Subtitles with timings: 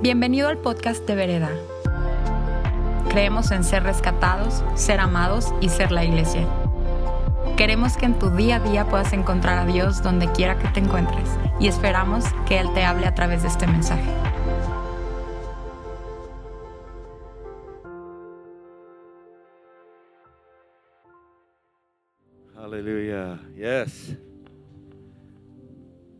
[0.00, 1.50] Bienvenido al podcast de Vereda.
[3.10, 6.46] Creemos en ser rescatados, ser amados y ser la iglesia.
[7.56, 10.78] Queremos que en tu día a día puedas encontrar a Dios donde quiera que te
[10.78, 11.28] encuentres
[11.58, 14.08] y esperamos que Él te hable a través de este mensaje.
[22.54, 23.40] Hallelujah.
[23.56, 24.14] Yes.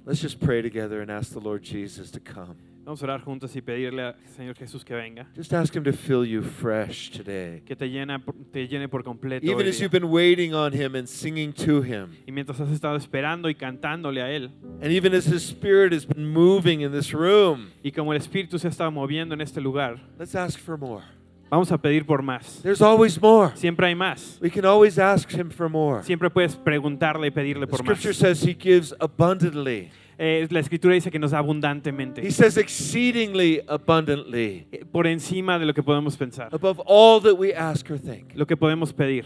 [0.05, 2.57] Let's just pray together and ask the Lord Jesus to come.
[2.89, 5.93] Vamos a orar juntos y pedirle al Señor Jesús que venga, Just ask Him to
[5.93, 7.61] fill you fresh today.
[7.61, 8.19] que te, llena,
[8.51, 9.45] te llene por completo.
[9.45, 9.83] Even hoy as día.
[9.83, 13.55] you've been waiting on Him and singing to Him, Y mientras has estado esperando y
[13.55, 17.91] cantándole a Él, and even as His Spirit has been moving in this room, y
[17.91, 21.05] como el Espíritu se ha estado moviendo en este lugar, let's ask for more.
[21.51, 22.63] vamos a pedir por más.
[22.63, 23.55] There's always more.
[23.55, 24.39] Siempre hay más.
[24.41, 26.03] We can always ask Him for more.
[26.05, 27.99] Siempre puedes preguntarle y pedirle The por más.
[27.99, 29.91] scripture says He gives abundantly.
[30.19, 35.59] Eh, la Escritura dice que nos da abundantemente, He says exceedingly abundantly, eh, por encima
[35.61, 38.33] de lo que podemos pensar, above all that we ask or think.
[38.35, 39.25] lo que podemos pedir.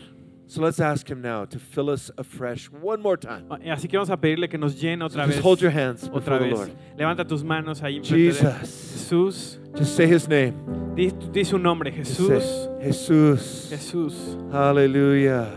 [0.49, 3.47] So let's ask Him now to fill us afresh one more time.
[3.63, 5.43] Eh, Así que vamos a pedirle que nos llene otra Just vez.
[5.45, 6.59] hold your hands Otra before the vez.
[6.59, 6.71] Lord.
[6.99, 7.97] Levanta tus manos ahí.
[7.97, 8.93] enfrente de Jesus.
[8.93, 9.61] Jesús.
[9.75, 10.53] Just say His name.
[10.95, 12.43] Di, di su nombre, Just Jesús.
[12.43, 13.71] say, Jesus.
[13.71, 14.37] Jesús.
[14.53, 15.49] Hallelujah.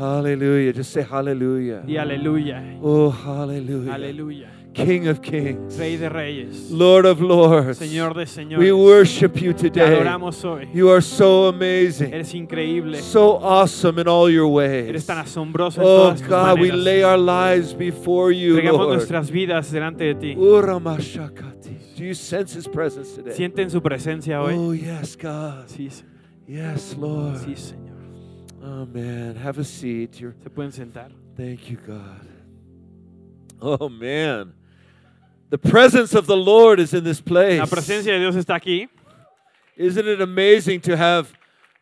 [0.00, 0.72] Hallelujah.
[0.72, 1.82] Just say hallelujah.
[1.86, 2.78] Y aleluya.
[2.82, 3.92] Oh, hallelujah.
[3.92, 4.48] Aleluya.
[4.72, 5.78] King of kings.
[5.78, 6.70] Rey de reyes.
[6.70, 7.78] Lord of lords.
[7.78, 8.58] Señor de señores.
[8.64, 9.98] We worship you Te today.
[9.98, 10.68] adoramos hoy.
[10.72, 12.14] You are so amazing.
[12.14, 12.96] Eres increíble.
[13.02, 14.88] So awesome in all your ways.
[14.88, 18.78] Eres tan asombroso en Oh todas tus God, we lay our lives before you, Entregamos
[18.80, 18.94] Lord.
[18.94, 20.34] nuestras vidas delante de ti.
[20.38, 21.94] Oh, Uramashakati.
[21.96, 23.34] Do you sense His presence today?
[23.34, 24.54] Sienten su presencia hoy.
[24.56, 25.66] Oh, yes, God.
[25.66, 26.10] Sí, Señor.
[26.46, 27.36] Yes, Lord.
[27.44, 27.89] Sí, Señor.
[28.62, 29.36] Oh, man.
[29.36, 30.20] Have a seat.
[30.20, 31.10] You're, Se pueden sentar.
[31.36, 32.26] thank you, God.
[33.60, 34.52] Oh, man.
[35.50, 37.58] The presence of the Lord is in this place.
[37.58, 38.88] La presencia de Dios está aquí.
[39.76, 41.32] Isn't it amazing to have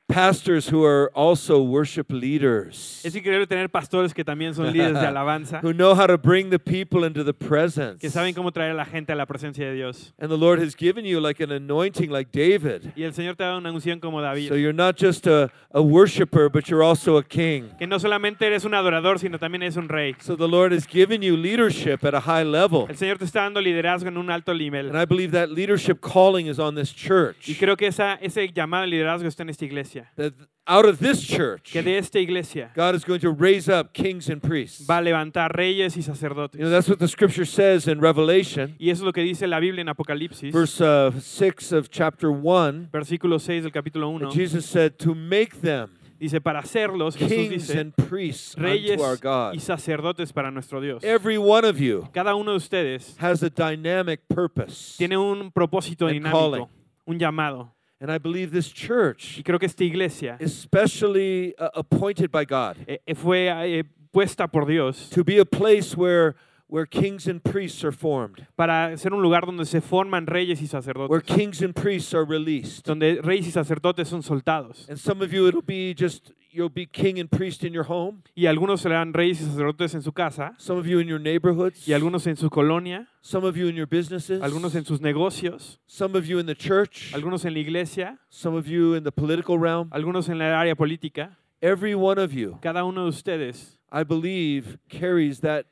[0.08, 3.00] pastors who are also worship leaders?
[3.04, 6.50] Es increíble tener pastores que también son líderes de alabanza, who know how to bring
[6.50, 8.00] the people into the presence.
[8.00, 10.12] que saben cómo traer a la gente a la presencia de Dios.
[10.18, 12.92] And the Lord has given you like an anointing like David.
[12.96, 14.48] Y el Señor te da una unción como David.
[14.48, 17.70] So you're not just a, a worshiper, but you're also a king.
[17.78, 20.16] Que no solamente eres un adorador, sino también eres un rey.
[20.20, 22.86] So the Lord has given you leadership at a high level.
[22.88, 24.88] El Señor te está dando liderazgo en un alto nivel.
[24.88, 27.48] And I believe that leadership calling is on this church.
[27.48, 29.97] Y creo que esa, ese llamado liderazgo está en esta iglesia.
[30.16, 30.34] That
[30.66, 34.28] out of this church, Que de esta iglesia God is going to raise up kings
[34.28, 34.86] and priests.
[34.86, 38.90] va a levantar reyes y You know, that's what the scripture says in Revelation, Y
[38.90, 42.90] eso es lo que dice la Biblia en Apocalipsis, verse uh, 6 of chapter 1.
[42.92, 44.26] versículo 6 del capítulo 1.
[44.28, 49.04] that Jesus said, to make them Dice, para hacerlos, Jesús dice, and priests reyes unto
[49.04, 49.54] our God.
[49.54, 51.02] y sacerdotes para nuestro Dios.
[51.04, 54.96] Every one of you Cada uno de ustedes has a dynamic purpose.
[54.98, 56.66] tiene un propósito dinámico, calling.
[57.06, 57.72] un llamado.
[58.00, 62.76] And I believe this church, Y creo que esta iglesia especially uh, appointed by God,
[62.86, 63.82] eh, fue eh,
[64.12, 66.36] puesta por Dios to be a place where,
[66.68, 70.66] where kings and priests are formed, para ser un lugar donde se forman reyes y
[70.66, 71.10] sacerdotes.
[71.10, 72.84] where kings and priests are released.
[72.86, 74.88] donde reyes y sacerdotes son soltados.
[74.88, 78.22] And some of you, it'll be just, you'll be king and priest in your home.
[78.34, 81.86] Y algunos serán reyes y sacerdotes en su casa, Some of you in your neighborhoods.
[81.86, 84.40] y algunos en su colonia, Some of you in your businesses.
[84.42, 87.12] algunos en sus negocios, Some of you in the church.
[87.14, 89.88] algunos en la iglesia, Some of you in the political realm.
[89.92, 91.36] algunos en la área política.
[91.60, 95.64] Every one of you, Cada uno de ustedes I believe, carries that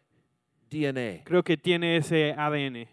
[0.70, 1.22] DNA.
[1.25, 2.88] creo que tiene ese ADN.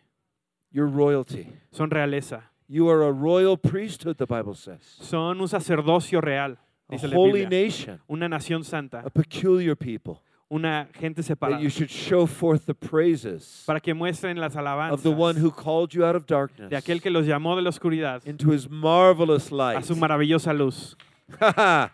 [0.71, 1.47] Your royalty.
[1.71, 2.51] Son realeza.
[2.67, 4.81] You are a royal priesthood, the Bible says.
[5.01, 6.57] Son un sacerdocio real,
[6.93, 7.49] dice la holy Biblia.
[7.65, 11.61] nation, Una nación santa, a peculiar people, una gente that separada.
[11.61, 15.49] you should show forth the praises Para que muestren las alabanzas of the one who
[15.51, 18.69] called you out of darkness de aquel que los llamó de la oscuridad into his
[18.69, 19.83] marvelous a light.
[19.85, 20.95] su maravillosa luz.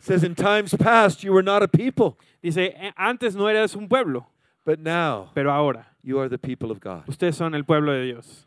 [0.00, 3.88] says, In times past, you were not a people, Dice, "Eh, antes no eras un
[3.88, 4.26] pueblo,
[4.64, 7.02] but now pero ahora you are the people of God.
[7.08, 8.46] ustedes son el pueblo de Dios.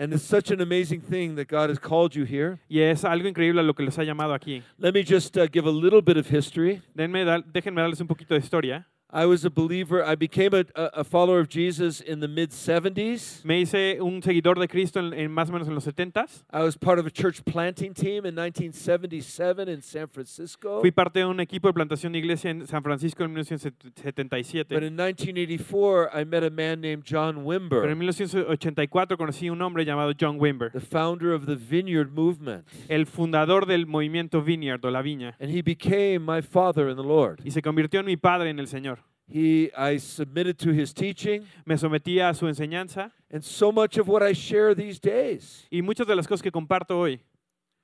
[0.00, 2.60] And it's such an amazing thing that God has called you here.
[2.68, 4.62] Y es algo increíble lo que les ha llamado aquí.
[4.78, 6.80] Let me just uh, give a little bit of history.
[6.94, 8.86] Denme, déjenme darles un poquito de historia.
[9.10, 10.04] I was a believer.
[10.04, 13.42] I became a, a follower of Jesus in the mid 70s.
[13.42, 16.44] Me hice un seguidor de Cristo en, en más o menos en los 70s.
[16.52, 20.80] I was part of a church planting team in 1977 in San Francisco.
[20.82, 24.74] Fui parte de un equipo de plantación de iglesia en San Francisco en But 1977.
[24.84, 29.62] in 1984, I met a man named John Pero en Wimber, 1984 conocí a un
[29.62, 32.66] hombre llamado John Wimber, the founder of the Vineyard Movement.
[32.90, 37.02] el fundador del movimiento Vineyard o la Viña, And he became my father in the
[37.02, 37.40] Lord.
[37.44, 38.97] y se convirtió en mi padre en el Señor.
[39.30, 44.08] He, I submitted to his teaching, me sometía a su enseñanza and so much of
[44.08, 47.20] what I share these days y muchas de las cosas que comparto hoy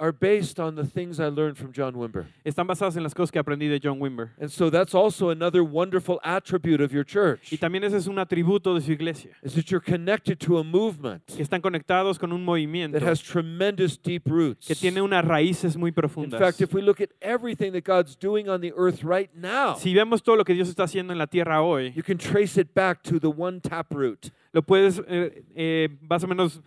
[0.00, 2.26] are based on the things I learned from John Wimber.
[2.44, 4.30] están basadas en las cosas que aprendí de John Wimber.
[4.40, 7.52] And so that's also another wonderful attribute of your church.
[7.52, 10.64] Y también ese es un atributo de su iglesia, Is that you're connected to a
[10.64, 14.66] movement que están conectados con un movimiento that has tremendous deep roots.
[14.66, 16.40] que tiene unas raíces muy profundas.
[16.40, 19.76] In fact, if we look at everything that God's doing on the earth right now,
[19.76, 22.58] Si vemos todo lo que Dios está haciendo en la tierra hoy, you can trace
[22.60, 24.30] it back to the one taproot.
[24.52, 26.60] lo puedes eh, eh, más o menos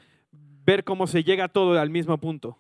[0.66, 2.58] ver cómo se llega todo al mismo punto.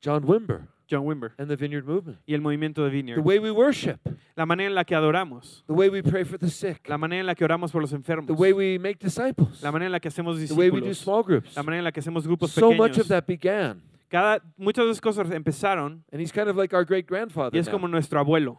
[0.00, 2.18] John Wimber John Wimber and the Vineyard Movement.
[2.26, 3.20] y el movimiento de The Vineyard.
[3.22, 3.98] way we worship,
[4.36, 7.20] La manera en la que adoramos, the way we pray for the sick, la manera
[7.20, 9.92] en la que oramos por los the enfermos, way we make disciples, la manera en
[9.92, 11.54] la que hacemos the way we do discípulos, small groups.
[11.56, 13.08] la manera en la que hacemos grupos So much of pequeños.
[13.08, 13.82] that began.
[14.08, 17.58] Cada, muchas de esas cosas empezaron And he's kind of like our great y grandfather.
[17.58, 17.92] es como Now.
[17.92, 18.58] nuestro abuelo.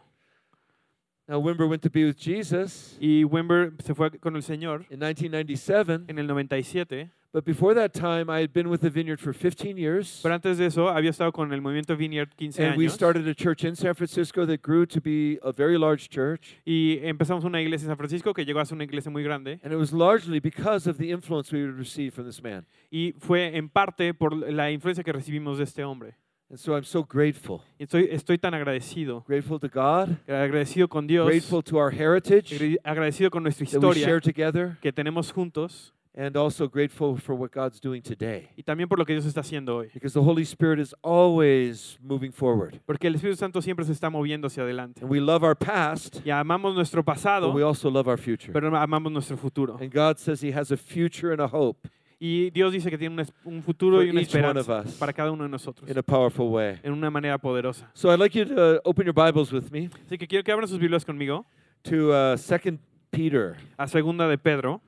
[1.26, 5.00] now, Wimber went to be with Jesus Y Wimber se fue con el Señor in
[5.00, 6.04] 1997.
[6.06, 9.76] en el 97, But before that time, I had been with the Vineyard for 15
[9.76, 10.18] years.
[10.20, 13.34] pero antes de eso había estado con el movimiento Vineyard 15 And we started a
[13.34, 16.56] church in San Francisco that grew to be a very large church.
[16.66, 19.60] Y empezamos una iglesia en San Francisco que llegó a ser una iglesia muy grande.
[19.62, 22.66] And it was largely because of the influence we would receive from this man.
[22.90, 26.16] Y fue en parte por la influencia que recibimos de este hombre.
[26.50, 27.62] And so I'm so grateful.
[27.78, 29.24] Y estoy, estoy tan agradecido.
[29.24, 31.28] Grateful to God, Agradecido con Dios.
[31.28, 35.92] grateful to our heritage Agradecido con nuestra that we share together, que tenemos juntos.
[36.20, 38.48] And also grateful for what God's doing today.
[38.56, 39.90] Y también por lo que Dios está haciendo hoy.
[39.94, 42.78] Because the Holy Spirit is always moving forward.
[42.84, 45.00] Porque el Espíritu Santo siempre se está moviendo hacia adelante.
[45.02, 48.52] And we love our past, Y amamos nuestro pasado, but we also love our future.
[48.52, 49.78] pero amamos nuestro futuro.
[49.80, 51.88] And God says He has a future and a hope
[52.22, 55.32] Y Dios dice que tiene un, futuro y una each one of esperanza para cada
[55.32, 55.88] uno de nosotros.
[55.88, 56.78] in a powerful way.
[56.82, 57.88] En una manera poderosa.
[57.94, 60.68] So I'd like you to open your Bibles with me Así que quiero que abran
[60.68, 61.46] sus Biblias conmigo
[61.82, 62.78] to uh, 2
[63.10, 64.82] Peter, a segunda de Pedro.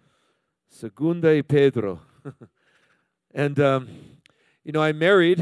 [0.72, 2.00] Segunda y Pedro.
[3.34, 3.88] and, um,
[4.64, 5.38] you know, I'm married.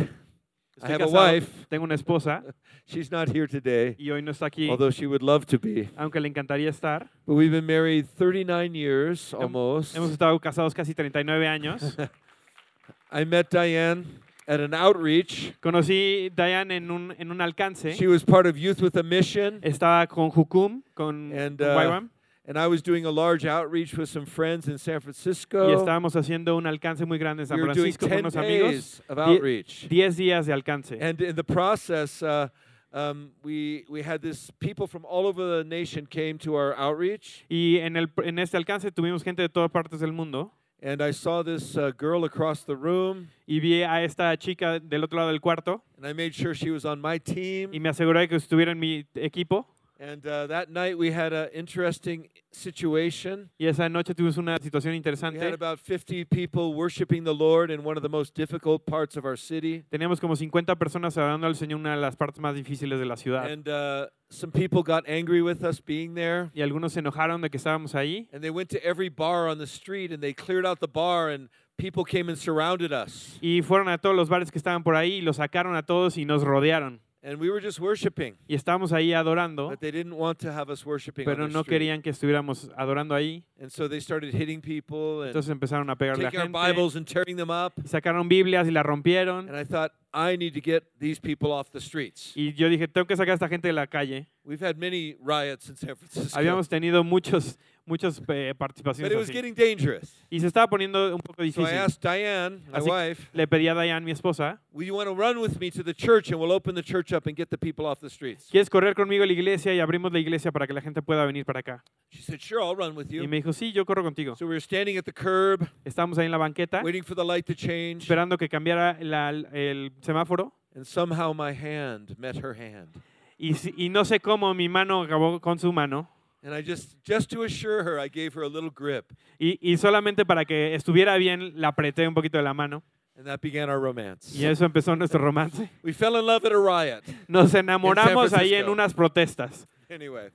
[0.82, 1.66] I Estoy have a wife.
[1.70, 2.42] tengo una esposa
[2.86, 5.88] She's not here today, y hoy no está aquí, although she would love to be.
[5.96, 7.08] aunque le encantaría estar.
[7.24, 9.94] But we've been married 39 years almost.
[9.94, 11.96] Hemos estado casados casi 39 años.
[13.12, 14.06] I met Diane
[14.48, 15.54] at an outreach.
[15.60, 17.92] Conocí Diane en un, en un alcance.
[17.94, 22.08] She was part of Youth with a Mission, Estaba con Jukum, con, And, uh, YWAM,
[22.50, 25.68] and I was doing a large outreach with some friends in San y Francisco.
[25.68, 28.36] estábamos haciendo un alcance muy grande en San We were doing Francisco con 10 unos
[28.36, 28.70] amigos.
[28.72, 29.88] days of outreach.
[29.88, 30.90] 10 días de alcance.
[31.00, 32.48] And in the process, uh,
[32.92, 37.44] um, we, we had this people from all over the nation came to our outreach.
[37.48, 40.50] Y en, el, en este alcance tuvimos gente de todas partes del mundo.
[40.82, 45.04] And I saw this uh, girl across the room, Y vi a esta chica del
[45.04, 45.82] otro lado del cuarto.
[45.96, 47.70] and I made sure she was on my team.
[47.72, 49.66] Y me aseguré que estuviera en mi equipo.
[50.00, 53.50] And uh, that night we had an interesting situation.
[53.58, 55.38] Y esa noche tuvimos una situación interesante.
[55.38, 59.18] We had about 50 people worshiping the Lord in one of the most difficult parts
[59.18, 59.84] of our city.
[59.92, 63.04] Teníamos como 50 personas adorando al Señor en una de las partes más difíciles de
[63.04, 63.50] la ciudad.
[63.50, 66.50] And uh, some people got angry with us being there.
[66.54, 68.26] Y algunos se enojaron de que estábamos ahí.
[68.32, 71.28] And they went to every bar on the street and they cleared out the bar
[71.28, 73.38] and people came and surrounded us.
[73.42, 76.16] Y fueron a todos los bares que estaban por ahí y los sacaron a todos
[76.16, 77.02] y nos rodearon.
[77.22, 80.72] And we were just worshiping, Y estábamos ahí adorando, but they didn't want to have
[80.72, 83.44] us worshiping pero no querían que estuviéramos adorando ahí.
[83.60, 86.52] And so they started hitting people and Entonces empezaron a pegarle a our gente.
[86.52, 87.74] Bibles and tearing them up.
[87.76, 89.50] Y sacaron Biblias y las rompieron.
[89.50, 92.32] And I thought, I need to get these people off the streets.
[92.36, 94.26] Y yo dije, tengo que sacar a esta gente de la calle.
[94.44, 96.36] We've had many riots in San Francisco.
[96.36, 99.32] Habíamos tenido muchos, muchas eh, But participaciones it was así.
[99.34, 100.16] getting dangerous.
[100.30, 101.66] Y se estaba poniendo un poco So I difícil.
[101.78, 105.08] asked Diane, my Así que wife, le pedí a Diane, mi esposa, will you want
[105.08, 107.50] to run with me to the church and we'll open the church up and get
[107.50, 108.48] the people off the streets?
[108.50, 111.24] ¿quieres correr conmigo a la iglesia y abrimos la iglesia para que la gente pueda
[111.26, 111.84] venir para acá?
[112.10, 113.28] She said, sure, I'll run with Y you.
[113.28, 114.34] me dijo, sí, yo corro contigo.
[114.36, 117.24] So we were standing at the curb, Estábamos ahí en la banqueta, waiting for the
[117.24, 118.02] light to change.
[118.04, 120.52] esperando que cambiara la- el semáforo.
[120.74, 123.00] And somehow my hand met her hand.
[123.38, 126.08] Y, si- y no sé cómo mi mano acabó con su mano.
[126.42, 129.12] And I just, just to assure her, I gave her a little grip.
[129.38, 132.82] Y, y solamente para que estuviera bien, la apreté un poquito de la mano.
[133.16, 134.34] And that began our romance.
[134.34, 135.68] Y eso empezó nuestro romance.
[135.82, 137.02] We fell in love at a riot.
[137.28, 138.72] Nos enamoramos ahí en Francisco.
[138.72, 139.66] unas protestas.
[139.90, 140.30] Anyway.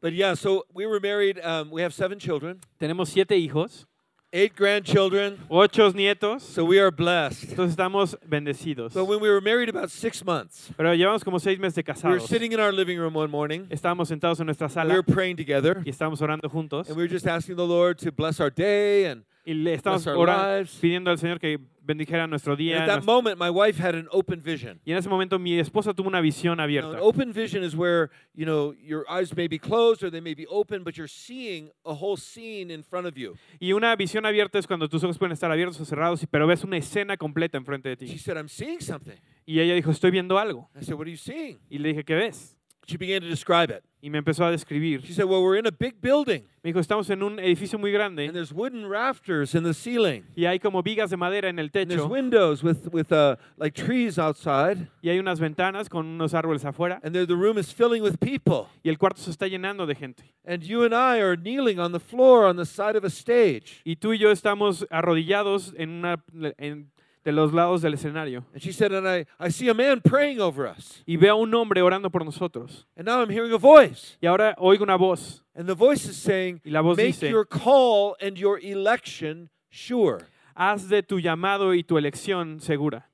[0.00, 1.38] But yeah, so we were married.
[1.42, 3.86] Um, we have seven children, Tenemos siete hijos,
[4.32, 5.38] eight grandchildren.
[5.50, 6.40] ocho nietos.
[6.42, 7.50] So we are blessed.
[7.50, 8.92] Entonces estamos bendecidos.
[8.94, 12.04] But when we were married about six months, Pero llevamos como seis meses de casados.
[12.04, 13.66] we were sitting in our living room one morning.
[13.70, 14.90] Estábamos sentados en nuestra sala.
[14.94, 15.82] We were praying together.
[15.84, 16.88] y estábamos orando juntos.
[16.88, 20.04] And we were just asking the Lord to bless our day and Y le estamos
[20.08, 22.82] orando, pidiendo al Señor que bendijera nuestro día.
[22.82, 24.80] at that nuestro- moment, my wife had an open vision.
[24.84, 26.98] y en ese momento mi esposa tuvo una visión Now, an abierta.
[27.00, 30.46] open vision is where, you know, your eyes may be closed or they may be
[30.48, 33.36] open, but you're seeing a whole scene in front of you.
[33.60, 36.64] Y una visión abierta es cuando tus ojos pueden estar abiertos o cerrados, pero ves
[36.64, 38.18] una escena completa enfrente de She ti.
[38.18, 39.14] said, I'm seeing something.
[39.46, 40.68] Y ella dijo, estoy viendo algo.
[40.74, 41.60] I said, What are you seeing?
[41.70, 42.55] Y le dije, ¿qué ves?
[42.86, 43.82] She began to describe it.
[44.00, 45.00] Y me empezó a describir.
[45.02, 47.92] She said, Well, we're in a big building, Me dijo, estamos en un edificio muy
[47.96, 50.24] and there's wooden rafters in the ceiling.
[50.36, 53.74] y hay como vigas de madera en el And there's windows with, with uh, like
[53.74, 54.86] trees outside.
[55.02, 58.68] y hay unas ventanas con unos árboles afuera And the room is filling with people.
[58.84, 60.22] y el cuarto se está llenando de gente.
[60.46, 63.80] And you and I are kneeling on the floor on the side of a stage.
[63.84, 66.22] Y tú y yo estamos arrodillados en una
[66.58, 66.92] en-
[67.26, 68.44] de los lados del escenario.
[68.54, 71.02] And she said, And I, I see a man praying over us.
[71.08, 72.86] Y veo a un hombre orando por nosotros.
[72.96, 74.16] And now I'm hearing a voice.
[74.22, 75.42] Y ahora oigo una voz.
[75.56, 79.50] And the voice is saying, Y la voz Make dice, your call and your election
[79.68, 80.20] sure.
[80.54, 83.06] haz de tu llamado y tu elección segura.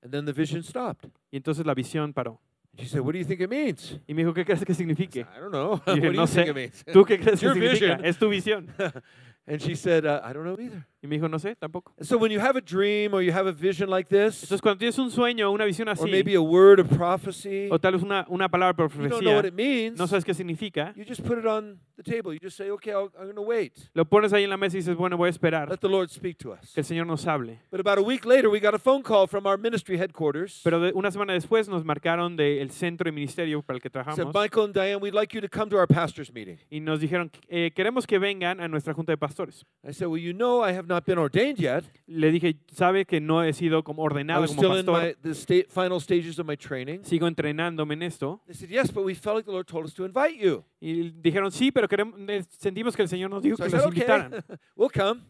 [0.00, 1.10] And then the vision stopped.
[1.32, 2.38] Y entonces la visión paró.
[2.78, 3.98] She said, What do you think it means?
[4.06, 5.26] Y me dijo, ¿qué crees que signifique?
[5.36, 5.78] I don't know.
[5.86, 6.50] Dije, do you no think sé.
[6.50, 6.84] it means?
[6.92, 8.00] ¿Tú qué crees que significa?
[8.04, 8.68] Es tu visión.
[9.48, 10.86] and she said, uh, I don't know either.
[11.00, 11.94] Y me dijo, no sé, tampoco.
[12.00, 14.78] So when you have a dream or you have a vision like this, Entonces cuando
[14.78, 17.92] tienes un sueño o una visión or así, maybe a word of prophecy, o tal
[17.92, 20.34] vez una, una palabra de you don't know what profecía, it means, no sabes qué
[20.34, 22.32] significa, you just put it on the table.
[22.32, 23.90] You just say, okay, I'll, I'm going to wait.
[23.94, 26.10] lo pones ahí en la mesa y dices, bueno, voy a esperar Let the Lord
[26.10, 26.72] speak to us.
[26.74, 27.60] que el Señor nos hable.
[27.70, 30.60] But about a week later, we got a phone call from our ministry headquarters.
[30.64, 33.92] Pero de- una semana después nos marcaron del centro de ministerio para el que Said,
[34.04, 36.58] trabajamos Michael and Diane, we'd like you to come to our pastor's meeting.
[36.70, 39.64] y nos dijeron, eh, queremos que vengan a nuestra junta de pastores.
[39.84, 41.84] I said, well, you know I have not been ordained yet.
[42.06, 45.02] Le dije, sabe que no he sido como I ordenado was como still in pastor,
[45.08, 47.04] my, the state, final stages of my training.
[47.04, 48.40] sigo entrenándome en esto.
[48.46, 50.64] They said, yes, but we felt like the Lord told us to invite you.
[50.80, 53.70] Y dijeron, sí, pero queremos, eh, sentimos que el Señor nos dijo So I que
[53.70, 54.34] said, los invitaran.
[54.34, 55.22] okay, we'll come.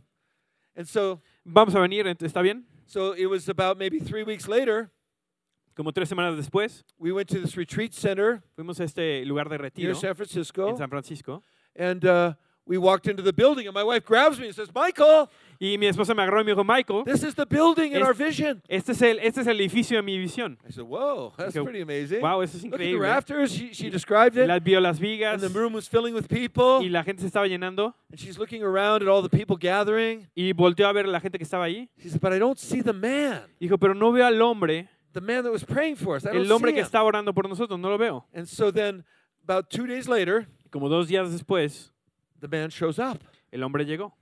[0.77, 2.65] And so, Vamos a venir, ent- ¿está bien?
[2.87, 4.91] so it was about maybe three weeks later,
[5.75, 9.57] Como tres semanas después, we went to this retreat center fuimos a este lugar de
[9.59, 10.69] near retiro San Francisco.
[10.71, 11.43] en San Francisco.
[11.77, 12.35] And uh,
[12.69, 15.29] we walked into the building, and my wife grabs me and says, Michael,
[15.61, 18.15] Y mi esposa me agarró y me dijo, Michael, this is the building in our
[18.15, 18.63] vision.
[18.69, 20.57] este es el, este es el edificio de mi visión.
[20.69, 22.21] I said, whoa, that's Dije, pretty amazing.
[22.21, 22.97] Wow, eso es Look at the ¿eh?
[22.97, 23.53] rafters.
[23.53, 24.47] She, she described it.
[24.47, 26.79] Las vio las vigas And the room was filling with people.
[26.81, 27.93] y la gente se estaba llenando.
[28.13, 30.29] And she's looking around at all the people gathering.
[30.37, 31.89] Y volteó a ver a la gente que estaba ahí.
[32.01, 35.21] She said, but I don't see the man, Dijo, pero no veo al hombre, the
[35.21, 36.25] man that was praying for us.
[36.25, 36.87] I don't el hombre see que him.
[36.87, 38.25] estaba orando por nosotros, no lo veo.
[38.33, 39.03] And so then,
[39.43, 41.91] about two days later, como dos días después,
[42.41, 43.23] the man shows up.
[43.53, 44.13] el hombre llegó.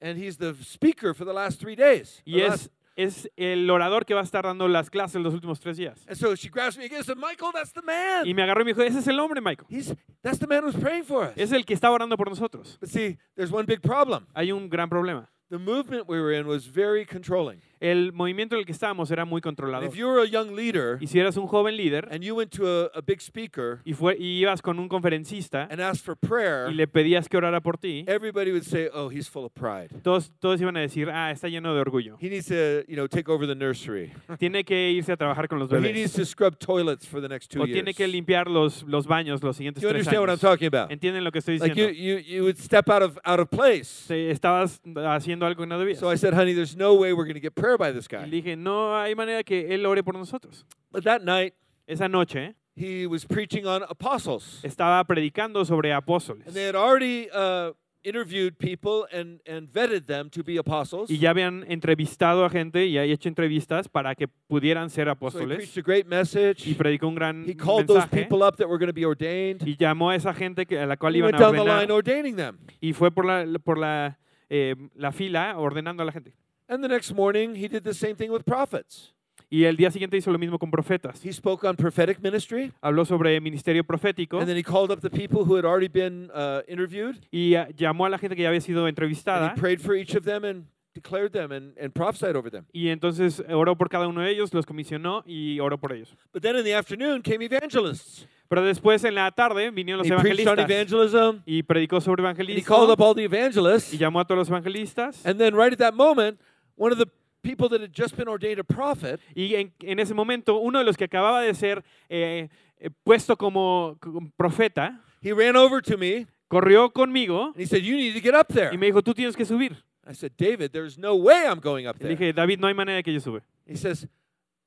[0.00, 2.20] And he's the speaker for the last three days.
[2.26, 5.58] Y es, last- es el orador que va a estar dando las clases los últimos
[5.60, 6.04] tres días.
[6.06, 8.26] and so she grabs me again and said, Michael, that's the man.
[8.26, 9.66] Y me agarró y me dijo, ese es el hombre, Michael.
[9.70, 11.32] He's, that's the man who's praying for us.
[11.36, 12.76] Es el que está orando por nosotros.
[12.80, 14.26] But see, there's one big problem.
[14.34, 15.28] Hay un gran problema.
[15.48, 17.60] The movement we were in was very controlling.
[17.80, 19.84] El movimiento en el que estábamos era muy controlado.
[19.86, 22.50] if you were a young leader Y si eras un joven líder and you went
[22.56, 26.16] to a, a big speaker y, fue, y ibas con un conferencista and asked for
[26.16, 29.52] prayer, y le pedías que orara por ti, everybody would say, oh, he's full of
[29.52, 29.88] pride.
[30.02, 32.16] todos, todos iban a decir, ah, está lleno de orgullo.
[32.20, 34.12] He needs to, you know, take over the nursery.
[34.38, 36.16] Tiene que irse a trabajar con los Or he needs bebés.
[36.16, 37.74] to scrub toilets for the next two O years.
[37.76, 40.90] tiene que limpiar los, los baños los siguientes you tres understand what I'm talking about?
[40.90, 42.22] ¿Entienden lo que estoy Like you, diciendo?
[42.24, 44.06] you, you would step out of out of place.
[44.08, 45.98] Te- estabas haciendo algo que no debías.
[45.98, 48.16] So I said, honey, there's no way we're going to get prayer by this Y
[48.16, 48.24] guy.
[48.26, 50.64] le dije, no hay manera que él ore por nosotros.
[50.92, 51.54] But that night,
[51.88, 54.60] Esa noche he was preaching on apostles.
[54.62, 56.46] estaba predicando sobre apóstoles.
[56.46, 57.72] And they had already uh,
[58.04, 61.08] interviewed people and, and vetted them to be apostles.
[61.10, 65.12] Y ya habían entrevistado a gente y hecho entrevistas para que pudieran ser So he
[65.12, 65.56] apóstoles.
[65.56, 66.66] preached a great message.
[66.68, 68.22] Y predicó un gran He called those mensaje.
[68.24, 69.62] people up that were going to be ordained.
[69.66, 71.64] Y llamó a esa gente que, a la cual He iban went a down the
[71.64, 71.92] line ordenar.
[71.92, 72.58] ordaining them.
[72.80, 74.18] Y fue por la, por la,
[74.50, 76.34] eh, la fila ordenando a la gente.
[76.68, 79.12] And the next morning, he did the same thing with prophets.
[79.48, 81.24] Y el día siguiente hizo lo mismo con profetas.
[81.24, 82.72] He spoke on prophetic ministry.
[82.82, 86.30] Habló sobre ministerio profético And then he called up the people who had already been
[86.34, 87.16] uh, interviewed.
[87.30, 89.52] y ah, llamó a la gente que ya había sido And entrevistada.
[89.54, 92.66] he prayed for each of them and declared them and, and prophesied over them.
[92.72, 96.16] Y entonces oró por cada uno de ellos, los comisionó y oró por ellos.
[96.32, 98.26] But then in the afternoon came evangelists.
[98.48, 100.70] Pero después en la tarde vinieron los He preached on evangelistas
[101.12, 101.42] evangelism.
[101.46, 103.92] y predicó sobre And he called up all the evangelists.
[103.92, 105.24] y llamó a todos los evangelistas.
[105.24, 106.40] And then right at that moment,
[106.76, 107.06] one of the
[107.42, 110.84] people that had just been ordained a prophet Y en, en ese momento, uno de
[110.84, 115.96] los que acababa de ser eh, eh, puesto como, como profeta he ran over to
[115.96, 119.02] me corrió conmigo and he said, "You need to get up there." y me dijo,
[119.02, 119.76] tú tienes que subir.
[120.08, 122.74] I said, "David, there's no way I'm going up Le there." dije, David, no hay
[122.74, 123.42] manera que yo sube.
[123.66, 124.06] He says,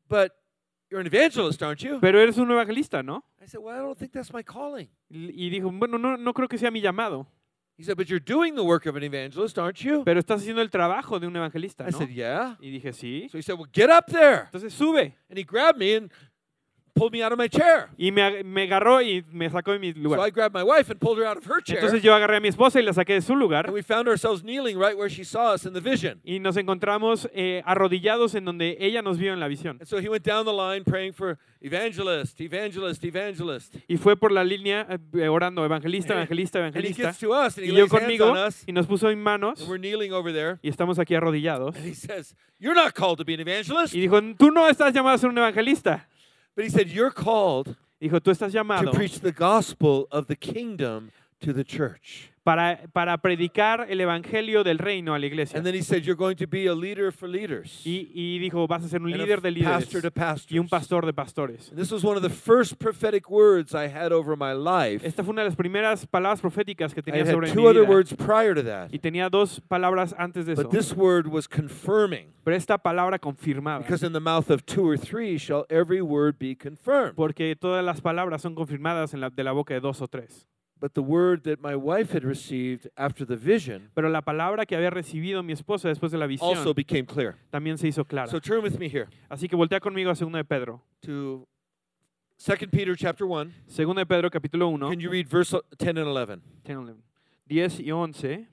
[0.08, 0.34] "But
[0.90, 3.24] you're an evangelist, aren't you?" Pero eres un evangelista, ¿no?
[3.42, 6.50] I said, "Well, I don't think that's my calling." Y dijo, bueno, no, no creo
[6.50, 7.26] que sea mi llamado.
[7.80, 10.04] He said, But you're doing the work of an evangelist, aren't you?
[10.04, 11.98] Pero estás haciendo el trabajo de un evangelista, I ¿no?
[11.98, 12.58] said, Yeah.
[12.62, 13.30] Y dije, sí.
[13.32, 14.50] So he said, Well, get up there.
[14.52, 15.14] Entonces sube.
[15.30, 16.12] And he grabbed me and
[17.00, 17.90] pulled me out of my chair.
[17.98, 20.32] Y me, ag- me agarró y me sacó de mi So I lugar.
[20.32, 21.78] grabbed my wife and pulled her out of her chair.
[21.80, 23.66] Entonces yo agarré a mi esposa y la saqué de su lugar.
[23.68, 26.20] And we found ourselves kneeling right where she saw us in the vision.
[26.24, 29.78] Y nos encontramos eh, arrodillados en donde ella nos vio en la visión.
[29.80, 33.76] And so he went down the line praying for evangelist, evangelist, evangelist.
[33.88, 37.04] Y fue por la línea eh, orando, evangelista, evangelista, And he evangelista.
[37.04, 38.64] gets to us and he Y yo lays hands conmigo on us.
[38.68, 40.58] y nos puso en manos And we're kneeling over there.
[40.62, 41.76] y estamos aquí arrodillados.
[41.76, 43.94] And he says, You're not called to be an evangelist.
[43.96, 46.08] Y dijo, tú no estás llamado a ser un evangelista.
[46.60, 51.14] But he said, You're called Dijo, tú estás to preach the gospel of the kingdom
[51.40, 52.32] to the church.
[52.50, 55.58] para, para predicar el evangelio del reino a la iglesia.
[55.58, 57.82] And then he said, You're going to be a leader for leaders.
[57.86, 60.52] Y, y dijo, vas a ser un and líder de líderes pastor to pastors.
[60.52, 61.70] y un pastor de pastores.
[61.70, 65.06] And this was one of the first prophetic words I had over my life.
[65.06, 67.62] Esta fue una de las primeras palabras proféticas que I tenía had sobre had mi
[67.62, 68.90] two other words prior to that.
[68.92, 70.64] Y tenía dos palabras antes de eso.
[70.64, 72.34] But this word was confirming.
[72.44, 73.84] Pero esta palabra confirmaba.
[73.84, 77.16] Because in the mouth of two or three shall every word be confirmed.
[77.16, 80.48] Porque todas las palabras son confirmadas en la, de la boca de dos o tres.
[80.82, 84.78] But the word that my wife had received after the vision Pero la palabra que
[84.78, 87.36] había recibido mi esposa después de la visión also became clear.
[87.52, 88.30] también se hizo clara.
[88.32, 90.82] So turn with me here Así que voltea conmigo a 2 de Pedro.
[91.02, 91.48] to
[92.38, 93.52] 2 Peter chapter 1.
[93.68, 96.42] 2 de Pedro capítulo 1, Can you read verse 10 and 11?
[97.48, 98.48] 10 y 11.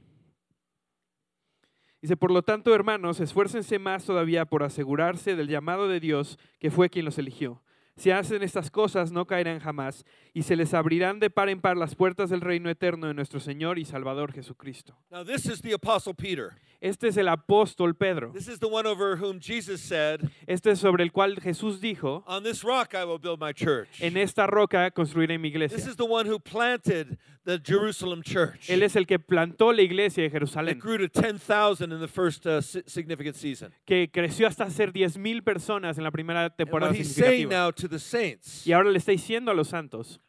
[2.02, 6.70] Dice, por lo tanto, hermanos, esfuércense más todavía por asegurarse del llamado de Dios, que
[6.70, 7.62] fue quien los eligió.
[7.96, 11.78] Si hacen estas cosas, no caerán jamás, y se les abrirán de par en par
[11.78, 14.94] las puertas del reino eterno de nuestro Señor y Salvador Jesucristo.
[15.10, 16.50] Now, this is the Apostle Peter.
[16.78, 18.32] Este es el apóstol Pedro.
[18.34, 22.22] This is the one over whom Jesus said, Este es sobre el cual Jesús dijo,
[22.26, 23.88] On this rock I will build my church.
[24.02, 25.78] en esta roca construiré mi This iglesia.
[25.90, 28.68] is the one who planted the Jerusalem church.
[28.68, 32.08] Él es el que plantó la iglesia de It Jerusalén, grew to 10,000 in the
[32.08, 33.72] first uh, si- significant season.
[33.86, 37.48] que creció hasta ser 10.000 personas en la primera temporada significativa.
[37.88, 38.66] To the saints.
[38.66, 40.20] Y ahora le está diciendo a los santos,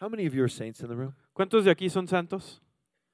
[0.00, 1.14] How many of you are saints in the room?
[1.32, 2.60] ¿cuántos de aquí son santos?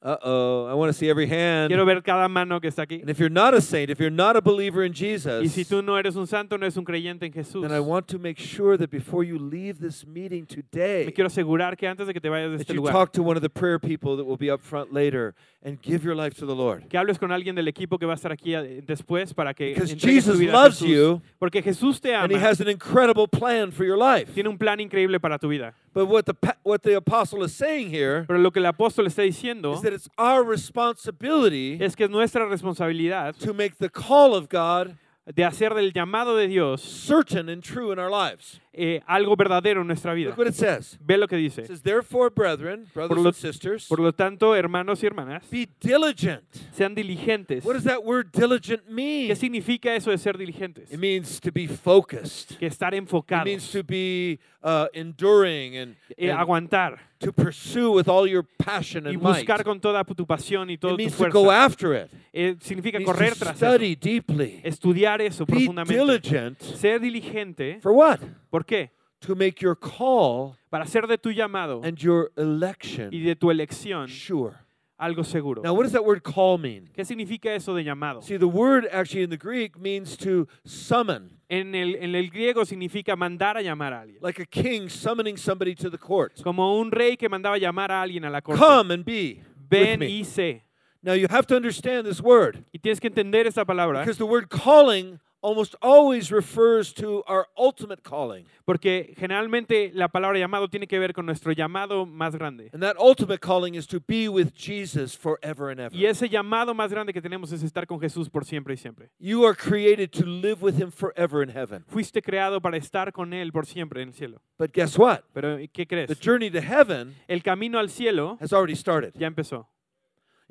[0.04, 1.68] Uh oh, I want to see every hand.
[1.68, 3.00] Quiero ver cada mano que está aquí.
[3.02, 5.64] And if you're not a saint, if you're not a believer in Jesus, Y si
[5.64, 8.18] tú no eres un santo, no eres un creyente en Jesús, then I want to
[8.18, 12.12] make sure that before you leave this meeting me today, quiero asegurar que antes de
[12.12, 14.16] que te vayas de that este you lugar, talk to one of the prayer people
[14.16, 16.88] that will be up front later and give your life to the Lord.
[16.88, 19.72] que hables con alguien del equipo que va a estar aquí eh, después para que
[19.72, 20.88] Because tu Jesus vida loves Jesús.
[20.88, 24.34] you Porque Jesús te and He has an incredible plan for your life.
[24.34, 25.74] tiene un plan increíble para tu vida.
[25.94, 26.34] But what the
[26.64, 29.91] what the apostle is saying here Pero lo que el apóstol está diciendo is that
[29.92, 35.44] it's our responsibility es que es nuestra responsabilidad to make the call of God de
[35.44, 38.60] hacer del llamado de Dios certain and true in our lives.
[38.72, 40.30] eh, algo verdadero en nuestra vida.
[40.30, 40.98] Look what it says.
[41.00, 41.66] Ve lo que It dice.
[41.66, 46.42] says, Therefore, brethren, brothers lo- and sisters, Por lo tanto, hermanos y hermanas, be diligent.
[46.72, 47.64] Sean diligentes.
[47.64, 49.28] What does that word diligent mean?
[49.28, 50.90] ¿Qué significa eso de ser diligentes?
[50.92, 52.58] It means to be focused.
[52.58, 57.92] Que estar It means enfocados, to be uh, enduring and, eh, and aguantar to pursue
[57.92, 59.38] with all your passion y and might.
[59.46, 62.10] buscar con toda tu pasión y It toda tu means to go after it.
[62.32, 64.60] Eh, significa It means correr to tras eso, study deeply.
[64.64, 65.94] estudiar eso Be profundamente.
[65.94, 66.60] diligent.
[66.60, 68.18] Ser diligente, For what?
[68.50, 68.90] ¿por qué?
[69.20, 73.50] To make your call Para hacer de tu llamado and your y election de tu
[73.52, 74.54] elección sure.
[75.02, 75.62] Algo seguro.
[75.62, 76.88] Now, what does that word call mean?
[76.96, 78.22] ¿Qué significa eso de llamado?
[78.22, 82.64] See, the word actually in the Greek means to summon, En el, en el griego
[82.64, 84.18] significa mandar a llamar a alguien.
[84.22, 86.40] like a king summoning somebody to the court.
[86.42, 88.58] Como un rey que mandaba llamar a alguien a la corte.
[88.58, 90.06] Come and be with Ven me.
[90.06, 90.62] y sé.
[91.02, 94.24] Now, you have to understand this word Y tienes que entender esta palabra because the
[94.24, 98.46] word calling almost always refers to our ultimate calling.
[98.64, 102.70] porque generalmente la palabra llamado tiene que ver con nuestro llamado más grande.
[102.72, 105.94] And that ultimate calling is to be with Jesus forever and ever.
[105.94, 109.10] Y ese llamado más grande que tenemos es estar con Jesús por siempre y siempre.
[109.18, 111.84] You are created to live with him forever in heaven.
[111.88, 114.40] Fuiste creado para estar con Él por siempre en el cielo.
[114.58, 115.22] But guess what?
[115.34, 116.08] Pero ¿qué crees?
[116.08, 119.12] The journey to heaven El camino al cielo has already started.
[119.14, 119.66] ya empezó.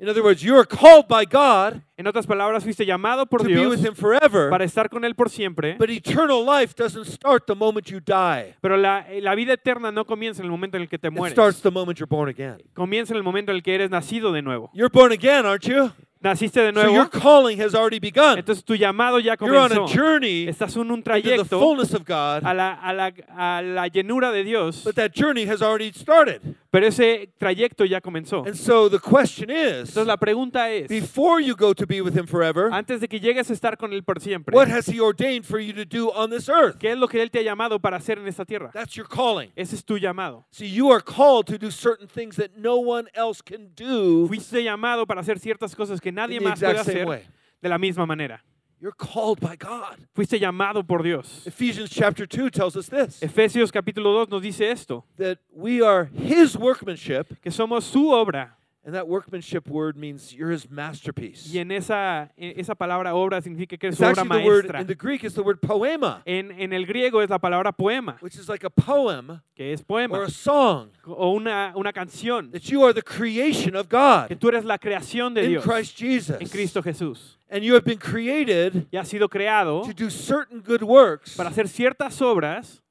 [0.02, 3.46] In other words, you are called by God En otras palabras, fuiste llamado por to
[3.46, 7.06] be Dios with him forever, para estar con Él por siempre, but eternal life doesn't
[7.06, 8.56] start the moment you die.
[8.60, 11.14] pero la, la vida eterna no comienza en el momento en el que te It
[11.14, 11.32] mueres.
[11.32, 12.60] starts the moment you're born again.
[12.74, 14.70] Comienza en el momento en el que eres nacido de nuevo.
[14.74, 15.92] You're born again, aren't you?
[16.22, 18.38] Naciste de So your nuevo, calling has already begun.
[18.38, 19.92] entonces tu llamado ya You're on a comenzó.
[19.94, 23.62] journey Estás en un into the trayecto fullness of God, a la, a la, a
[23.62, 26.40] la llenura de Dios, but that journey has already started.
[26.70, 28.46] Pero ese trayecto ya comenzó.
[28.46, 32.14] And so the question is Entonces la pregunta es, before you go to be with
[32.16, 34.98] Him forever, antes de que llegues a estar con Él por siempre, what has He
[35.00, 36.78] ordained for you to do on this earth?
[36.78, 38.70] ¿qué es lo que Él te ha llamado para hacer en esta tierra?
[38.72, 39.50] That's your calling.
[39.54, 40.44] Ese es tu llamado.
[40.50, 44.62] See, you are called to do certain things that no one else can do Fuiste
[44.62, 47.22] llamado para hacer ciertas cosas que nadie más puede hacer way.
[47.60, 48.42] de la misma manera.
[48.80, 50.08] You're called by God.
[50.12, 51.46] Fuiste llamado por Dios.
[51.46, 56.06] Ephesians chapter 2 tells us this Efesios capítulo 2 nos dice esto, that we are
[56.06, 58.56] His workmanship, que somos su obra.
[58.84, 61.48] And that workmanship word means you're His masterpiece.
[61.52, 64.80] Y en esa, en esa palabra obra significa que It's su obra the word maestra.
[64.80, 68.16] in the Greek is the word poema, En, en el griego es la palabra poema,
[68.20, 72.50] which is like a poem que es or poema, a song o una, una canción,
[72.52, 75.64] that you are the creation of que God tú eres la creación de in Dios
[75.64, 76.40] Christ Jesus.
[76.40, 77.36] en Cristo Jesús.
[77.48, 81.50] And you have been created Y has sido creado to do certain good works para
[81.50, 82.81] hacer ciertas obras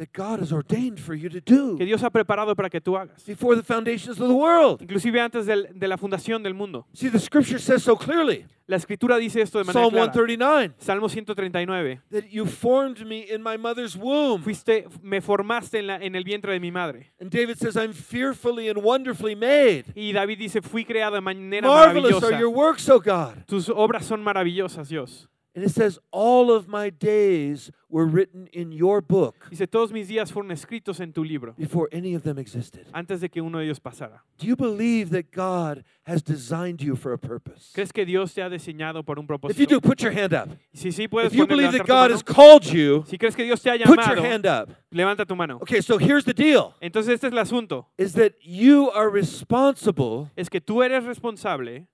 [0.00, 2.96] that God has ordained for you to do que Dios ha preparado para que tú
[2.96, 4.80] hagas, before the foundations of the world.
[4.80, 6.86] inclusive antes del- de la fundación del mundo.
[6.94, 8.46] See, the scripture says so clearly.
[8.66, 10.12] La escritura dice esto de manera Psalm clara.
[10.12, 12.00] 139 Salmo 139.
[12.10, 14.42] that you formed me in my mother's womb.
[14.42, 17.12] Fuiste, me formaste en, la- en el vientre de mi madre.
[17.20, 19.86] And David says, I'm fearfully and wonderfully made.
[19.96, 22.38] Y David dice, fui creado de manera Marvelous are maravillosa.
[22.38, 23.44] your works, O God.
[23.46, 25.28] Tus obras son maravillosas, Dios.
[25.54, 30.08] And it says, All of my days were written in your book Dice, todos mis
[30.08, 32.86] días fueron escritos en tu libro, before any of them existed.
[32.94, 34.20] antes de que uno de ellos pasara.
[34.38, 37.72] Do you believe that God has designed you for a purpose?
[37.74, 40.50] ¿Crees que Dios te ha diseñado por un If you do, put your hand up.
[40.72, 43.60] Si sí, puedes If you believe that God has called you, Si crees que Dios
[43.60, 44.70] te ha put your hand up.
[44.92, 45.58] levanta tu mano.
[45.62, 47.86] Okay, so here's the deal Entonces este es el asunto.
[47.98, 51.88] is that you are responsible Es que tú eres responsable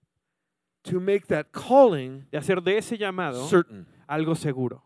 [0.87, 4.83] to make that calling de hacer de ese llamado certain, algo seguro.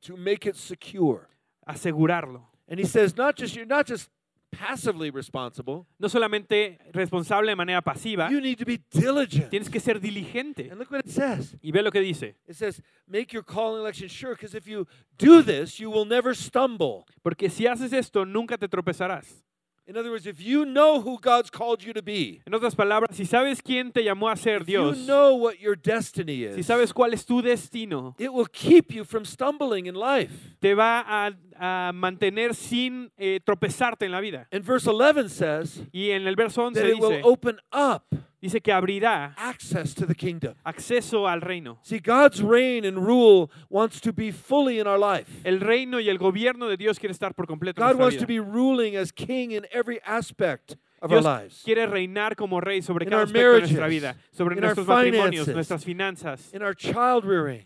[0.00, 1.28] to make it secure.
[1.66, 2.42] Asegurarlo.
[2.68, 4.10] And he says, not just you're not just
[4.50, 9.50] passively responsible, No solamente responsable de manera pasiva, you need to be diligent.
[9.50, 10.70] tienes que ser diligente.
[10.70, 11.56] And look what it says.
[11.62, 12.36] Y ve lo que dice.
[12.46, 14.86] It says, make your calling election sure, because if you
[15.18, 17.04] do this, you will never stumble.
[17.22, 19.42] Porque si haces esto, nunca te tropezarás.
[19.86, 23.14] In other words, if you know who God's called you to be, En otras palabras,
[23.14, 26.62] si sabes quién te llamó a ser if you know what your destiny is, si
[26.62, 30.32] sabes cuál es tu destino, it will keep you from stumbling in life.
[30.60, 34.46] te va a, a mantener sin eh, tropezarte en la vida.
[34.50, 38.06] And verse 11 says Y en el verso 11 that it will open up
[38.44, 40.54] dice que abrirá access to the kingdom.
[40.64, 41.78] acceso al reino.
[41.82, 45.28] See, God's reign and rule wants to be fully in our life.
[45.44, 48.16] El reino y el gobierno de Dios quiere estar por completo en God nuestra wants
[48.18, 48.42] to vida.
[48.44, 51.62] be ruling as king in every aspect of our Dios lives.
[51.64, 54.64] quiere reinar como rey sobre In cada our aspecto de nuestra marriages, vida, sobre in
[54.64, 57.64] our nuestros matrimonios, finances, nuestras finanzas, In our child rearing,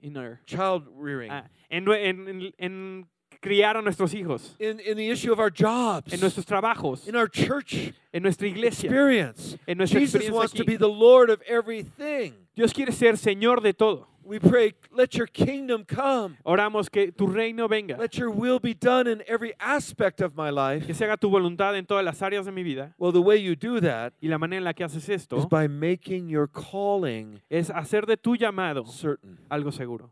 [0.00, 3.06] in our- child rearing, ah, en, nue- en- en- en
[3.44, 7.14] criar a nuestros hijos, in, in the issue of our jobs, en nuestros trabajos, in
[7.14, 8.88] our church en nuestra iglesia.
[8.88, 9.58] experience.
[9.68, 12.32] en nuestra Jesus experiencia wants to be the Lord of everything.
[12.56, 14.06] Dios quiere ser Señor de todo.
[14.26, 16.38] We pray, let your kingdom come.
[16.46, 20.48] Oramos que tu reino venga, Let your will be done in every aspect of my
[20.48, 20.86] life.
[20.86, 22.94] que se haga tu voluntad en todas las áreas de mi vida.
[22.96, 25.46] Well, the way you do that Y la manera en la que haces is esto
[25.46, 29.36] by making your calling es hacer de tu llamado certain.
[29.50, 30.10] algo seguro.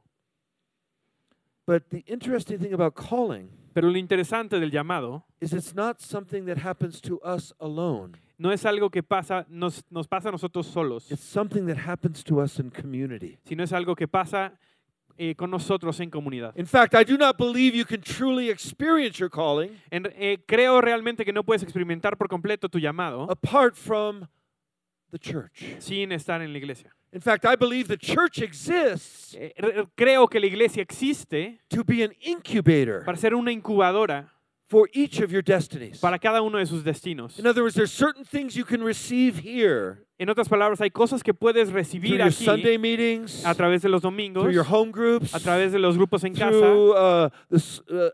[1.66, 6.44] But the interesting thing about calling Pero lo interesante del llamado is it's not something
[6.46, 8.12] that happens to us alone.
[8.38, 12.22] no es algo que pasa, nos, nos pasa a nosotros solos, It's something that happens
[12.24, 13.38] to us in community.
[13.46, 14.52] sino es algo que pasa
[15.16, 16.52] eh, con nosotros en comunidad.
[16.56, 20.80] In fact, I do not believe you can truly experience your calling En- eh, creo
[20.80, 24.26] realmente que no puedes experimentar por completo tu llamado apart from
[25.12, 25.62] the church.
[25.78, 26.90] sin estar en la iglesia.
[27.12, 31.84] In fact, I believe the church exists Eh, re- creo que la iglesia existe to
[31.84, 34.28] be an incubator para ser una incubadora
[34.68, 35.98] for each of your destinies.
[36.00, 37.38] para cada uno de sus destinos.
[37.38, 41.22] In other words, there's certain things you can receive here En otras palabras, hay cosas
[41.22, 44.64] que puedes through recibir your aquí Sunday meetings, a través de los domingos, through your
[44.64, 48.08] home groups, a través de los grupos en casa, through uh, the, s- uh,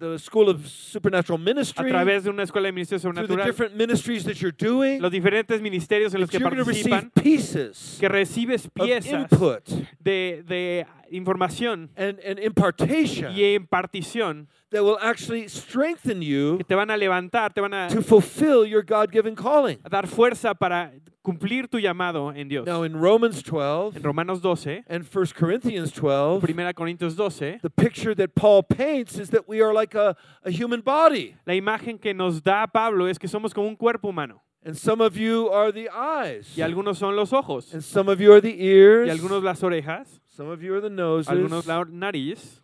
[0.00, 3.46] the School of Supernatural a Ministry, través de una escuela de ministerio through the sobrenatural,
[3.46, 5.00] different ministries that you're doing.
[5.00, 9.68] los diferentes ministerios en los que participan, pieces que recibes piezas input
[10.00, 16.74] de, de información and, and impartation y impartición that will actually strengthen you que te
[16.74, 19.78] van a levantar, te van a to fulfill your God-given calling.
[19.84, 20.92] a dar fuerza para
[21.22, 22.66] cumplir tu llamado en Dios.
[22.66, 27.70] Now in Romans 12 En Romanos 12, and 1 Corinthians 12, 1 Corintios 12, the
[27.70, 31.34] picture that Paul paints is that we are like a, a human body.
[31.46, 34.42] la imagen que nos da Pablo es que somos como un cuerpo humano.
[34.62, 36.54] And some of you are the eyes.
[36.54, 39.08] Y algunos son los ojos, And some of you are the ears.
[39.08, 41.28] y algunos las orejas, Some of you are the noses.
[41.28, 42.62] algunos la nariz.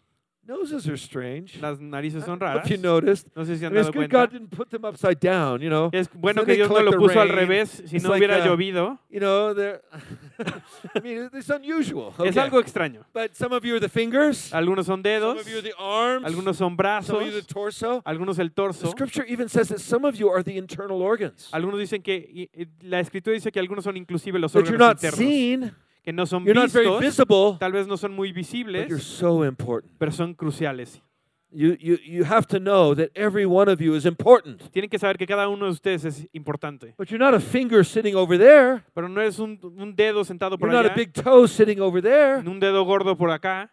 [0.48, 1.60] Noses are strange.
[1.60, 2.64] Las narices I son raras.
[2.64, 3.26] if you noticed.
[3.36, 4.12] No sé si I han mean, dado good cuenta.
[4.12, 5.90] God didn't put them upside down, you know.
[5.92, 8.38] Es bueno que Dios no lo the puso al revés, si It's no like, hubiera
[8.42, 8.98] uh, llovido.
[9.10, 9.82] You know, they're
[10.94, 12.14] I mean, it's unusual.
[12.24, 12.40] Es okay.
[12.40, 13.04] algo extraño.
[13.12, 14.50] But some of you are the fingers.
[14.54, 16.24] Algunos son Some dedos, of you are the arms.
[16.24, 18.00] algunos son Some brazos, of you the torso.
[18.06, 18.88] algunos el The torso.
[18.90, 21.50] scripture even says that some of you are the internal organs.
[21.52, 22.48] Algunos dicen que,
[22.80, 25.74] la escritura dice que algunos son inclusive los That you're órganos not internos, seen,
[26.06, 28.64] que no son you're not very vistos, visible, tal vez no son muy but you're
[28.64, 29.92] visibles, so important.
[29.98, 31.02] pero son cruciales.
[31.50, 34.70] You, you, you have to know that every one of you is important.
[34.72, 36.94] Tienen que saber que cada uno de ustedes es importante.
[36.96, 38.84] But you're not a finger sitting over there.
[38.94, 41.80] Pero no eres un, un dedo sentado por You're not a allá, big toe sitting
[41.80, 42.42] over there.
[42.42, 43.68] ni un dedo gordo por acá.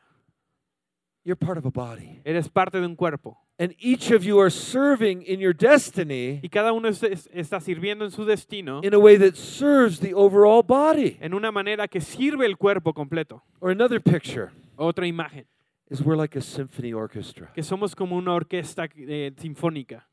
[1.23, 2.19] You're part of a body.
[2.25, 3.37] Eres parte de un cuerpo.
[3.59, 7.59] And each of you are serving in your destiny Y cada uno es- es- está
[7.61, 11.17] sirviendo en su destino in a way that serves the overall body.
[11.21, 13.43] en una manera que sirve el cuerpo completo.
[13.59, 15.45] Or another picture Otra imagen,
[15.89, 17.51] is we're like a symphony orchestra.
[17.53, 20.07] que somos como una orquesta eh, sinfónica.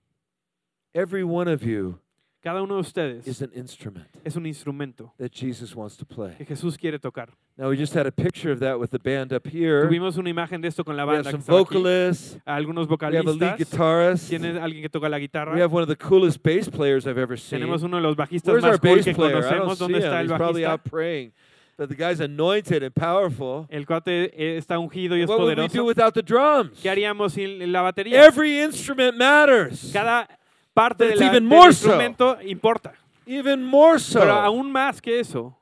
[0.92, 1.98] Every one of you
[2.42, 6.14] Cada uno de ustedes is an instrument es un instrumento that Jesus wants to que
[6.14, 6.36] play.
[6.46, 7.30] Jesús quiere tocar.
[7.60, 9.82] Now, we just had a picture of that with the band up here.
[9.86, 12.40] Tuvimos una imagen de esto con la We have banda que some aquí.
[12.46, 13.58] Algunos We have a lead vocalistas.
[13.58, 14.28] guitarist.
[14.30, 15.52] Tiene alguien que toca la guitarra.
[15.54, 17.60] We have one of the coolest bass players I've ever seen.
[17.60, 19.42] Tenemos uno de los bajistas Where's our más cool bass que player?
[19.42, 19.78] Conocemos.
[19.78, 20.20] ¿Dónde está him.
[20.20, 20.72] el He's probably bajista?
[20.72, 21.32] out praying.
[21.76, 23.66] But the guy's anointed and powerful.
[23.68, 25.84] El cuate eh, está ungido y es What would we do poderoso.
[25.84, 26.80] without the drums?
[26.80, 28.24] ¿Qué haríamos sin la batería?
[28.24, 29.90] Every instrument matters.
[29.92, 30.26] Cada
[30.72, 31.66] parte de del so.
[31.66, 32.94] instrumento importa.
[33.26, 35.54] Even more so Pero aún más que eso,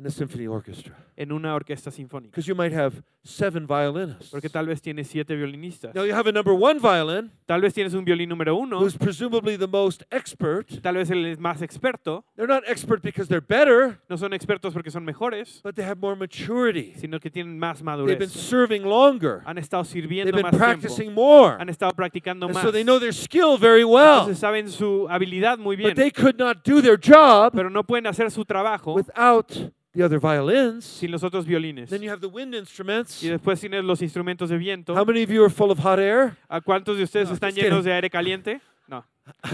[0.00, 1.03] in a symphony orchestra.
[1.16, 2.30] En una orquesta sinfónica.
[2.30, 4.30] Because you might have seven violinists.
[4.30, 5.94] Porque tal vez tienes siete violinistas.
[5.94, 8.78] Now you have a number one violin Tal vez tienes un violín número uno.
[8.80, 10.66] who's presumably the most expert.
[10.82, 12.24] Tal vez es más experto.
[12.36, 15.98] They're not expert because they're better, No son expertos porque son mejores, but they have
[16.00, 16.94] more maturity.
[16.96, 17.84] sino que tienen más They've
[18.18, 18.30] been madurez.
[18.32, 19.42] serving longer.
[19.46, 20.58] Han estado They've sirviendo been más tiempo.
[20.66, 21.56] practicing more.
[21.60, 22.62] Han estado practicando And más.
[22.62, 24.20] so they know their skill very well.
[24.22, 25.90] Entonces saben su habilidad muy bien.
[25.90, 29.50] But they could not do their job Pero no pueden hacer su trabajo without
[29.94, 30.84] the other violins.
[30.84, 31.88] sin los otros violines.
[31.90, 33.22] Then you have the wind instruments.
[33.22, 34.94] Y después tienes los instrumentos de viento.
[34.94, 36.36] How many of you are full of hot air?
[36.48, 37.84] ¿A cuántos de ustedes No, están llenos kidding.
[37.84, 38.60] de aire caliente?
[38.88, 39.04] No,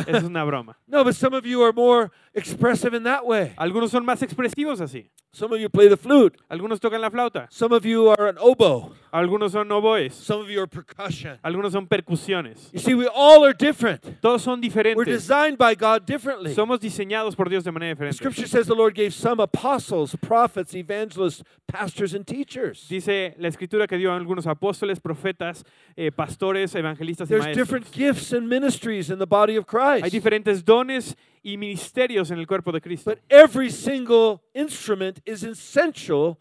[0.07, 0.77] es una broma.
[0.87, 3.53] No, but some of you are more expressive in that way.
[3.59, 5.07] Algunos son más expresivos así.
[5.33, 6.37] Some of you play the flute.
[6.51, 7.47] Algunos tocan la flauta.
[7.51, 8.93] Some of you are an oboe.
[9.13, 10.13] Algunos son oboes.
[10.13, 11.39] Some of you are percussion.
[11.45, 12.69] Algunos son percusiones.
[12.73, 14.21] You see, we all are different.
[14.21, 14.97] Todos son diferentes.
[14.97, 16.53] We're designed by God differently.
[16.53, 18.17] Somos diseñados por Dios de manera The diferente.
[18.17, 22.89] scripture says the Lord gave some apostles, prophets, evangelists, pastors, and teachers.
[22.89, 25.63] Dice la escritura que dio a algunos apóstoles, profetas,
[25.97, 27.57] eh, pastores, evangelistas y There's maestros.
[27.57, 30.03] different gifts and ministries in the body of Christ.
[30.05, 33.11] Hay diferentes dones y ministerios en el cuerpo de Cristo.
[33.11, 36.39] But every single instrument is essential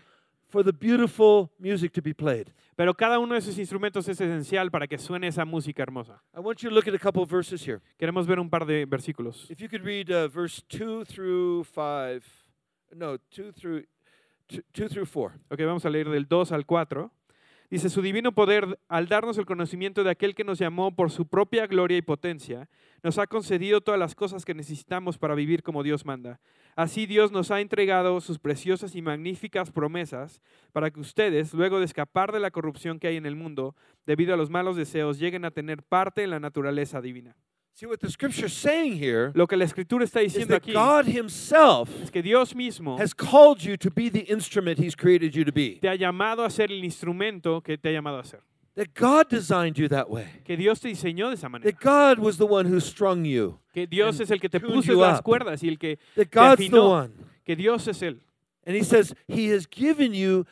[0.48, 2.54] for the beautiful music to be played.
[2.76, 6.22] Pero cada uno de esos instrumentos es esencial para que suene esa música hermosa.
[6.34, 7.82] I want you to look at a couple of verses here.
[7.98, 9.50] Queremos ver un par de versículos.
[9.50, 12.24] If you could read uh, verse 2 through 5.
[12.96, 13.84] No, 2 through
[14.48, 15.34] 2, 2 through 4.
[15.52, 17.12] Ok, vamos a leer del 2 al 4.
[17.70, 21.28] Dice, su divino poder, al darnos el conocimiento de aquel que nos llamó por su
[21.28, 22.68] propia gloria y potencia,
[23.04, 26.40] nos ha concedido todas las cosas que necesitamos para vivir como Dios manda.
[26.76, 31.86] Así Dios nos ha entregado sus preciosas y magníficas promesas para que ustedes, luego de
[31.86, 33.76] escapar de la corrupción que hay en el mundo,
[34.08, 37.36] debido a los malos deseos, lleguen a tener parte en la naturaleza divina.
[37.74, 40.64] See what the scripture is saying here Lo que la escritura está is diciendo that
[40.64, 44.96] aquí God Himself es que Dios mismo has called you to be the instrument He's
[44.96, 45.80] created you to be.
[45.80, 48.42] te ha llamado a ser el instrumento que te ha llamado a ser.
[48.76, 50.28] That God designed you that way.
[50.46, 51.70] Que Dios te diseñó de esa manera.
[51.70, 53.60] That God was the one who strung you.
[53.74, 56.70] Que Dios es el que te puso las cuerdas y el que That te God's
[56.70, 57.12] the one.
[57.46, 58.20] Que Dios es Él.
[58.66, 60.46] And He says He has given you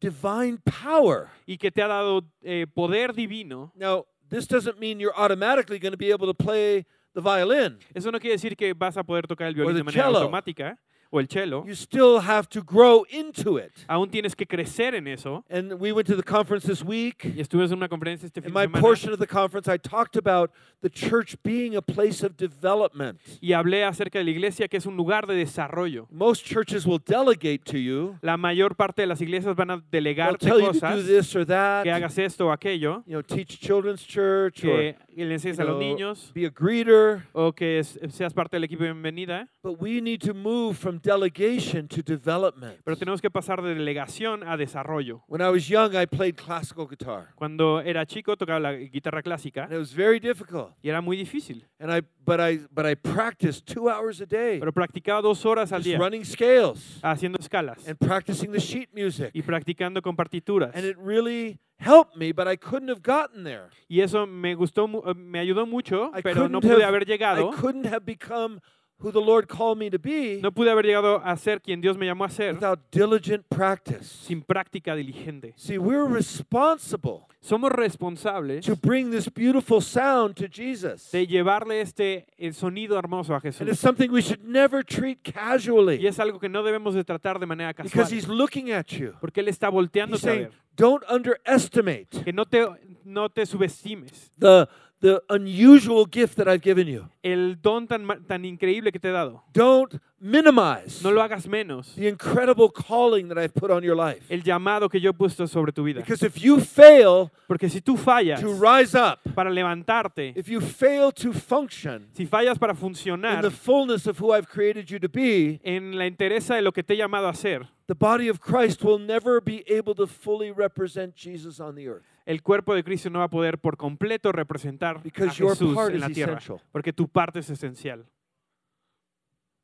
[0.00, 1.30] divine power.
[1.46, 3.72] Y que te ha dado eh, poder divino.
[3.74, 7.78] Now, this doesn't mean you're automatically going to be able to play the violin.
[7.94, 10.18] Eso no quiere decir que vas a poder tocar el violín de manera cello.
[10.18, 10.78] automática
[11.12, 11.64] o el cello.
[11.66, 13.70] You still have to grow into it.
[13.86, 15.44] Aún tienes que crecer en eso.
[15.50, 17.24] And we went to the conference this week.
[17.36, 19.76] Y estuve en una conferencia este fin In my semana portion of the conference, I
[19.76, 23.20] talked about the church being a place of development.
[23.42, 26.06] y hablé acerca de la iglesia que es un lugar de desarrollo.
[26.10, 28.16] Most churches will delegate to you.
[28.22, 31.06] La mayor parte de las iglesias van a They'll delegarte tell you to do cosas,
[31.06, 31.84] this or that.
[31.84, 35.78] que hagas esto o aquello, You know, teach children's church or le enseñes a los
[35.78, 37.24] niños be a greeter.
[37.34, 39.42] o que seas parte del equipo de bienvenida.
[39.42, 39.46] Eh.
[39.62, 42.78] But we need to move from delegation to development.
[42.84, 45.22] Pero tenemos que pasar de delegación a desarrollo.
[45.26, 49.64] When I was young, I played classical guitar, Cuando era chico tocaba la guitarra clásica
[49.64, 50.72] and it was very difficult.
[50.82, 51.66] y era muy difícil.
[51.78, 55.72] And I, but I, but I practiced two hours a day, Pero practicaba dos horas
[55.72, 59.30] al día running scales haciendo escalas and practicing the sheet music.
[59.34, 60.70] y practicando con partituras.
[60.74, 63.68] And it really helped me, but I couldn't have gotten there.
[63.88, 67.50] Y eso me gustó, eh, me ayudó mucho, I pero no pude have- haber llegado.
[67.52, 68.60] I couldn't have become
[69.02, 71.96] who the Lord called me to be No pude haber llegado a ser quien Dios
[71.96, 74.06] me llamó a ser without diligent practice.
[74.06, 75.52] sin práctica diligente.
[75.56, 81.10] See, we're responsible Somos responsables to bring this beautiful sound to Jesus.
[81.10, 83.78] de llevarle este el sonido hermoso a And it's Jesús.
[83.78, 87.46] something we should never treat Y casually es algo que no debemos de tratar de
[87.46, 89.14] manera because casual, he's looking at you.
[89.20, 90.52] porque Él está He's volteándote a saying, ver.
[90.76, 92.64] don't underestimate Que no te,
[93.04, 94.68] no te subestimes the,
[95.02, 97.08] the unusual gift that I've given you.
[97.24, 99.42] el don tan, tan increíble que te he dado.
[99.52, 101.94] Don't minimize No lo hagas menos.
[101.96, 104.24] the incredible calling that I've put on your life.
[104.30, 106.00] El llamado que yo he puesto sobre tu vida.
[106.00, 110.60] Because if you fail Porque si tú fallas to rise up, para levantarte, if you
[110.60, 115.08] fail to function si fallas para in the fullness of who I've created you to
[115.08, 118.40] be, en la interesa de lo que te he llamado a hacer, the body of
[118.40, 122.11] Christ will never be able to fully represent Jesus on the earth.
[122.24, 126.00] El cuerpo de Cristo no va a poder por completo representar a Because Jesús en
[126.00, 126.38] la tierra.
[126.38, 126.60] essential.
[126.70, 128.06] Porque tu parte es esencial.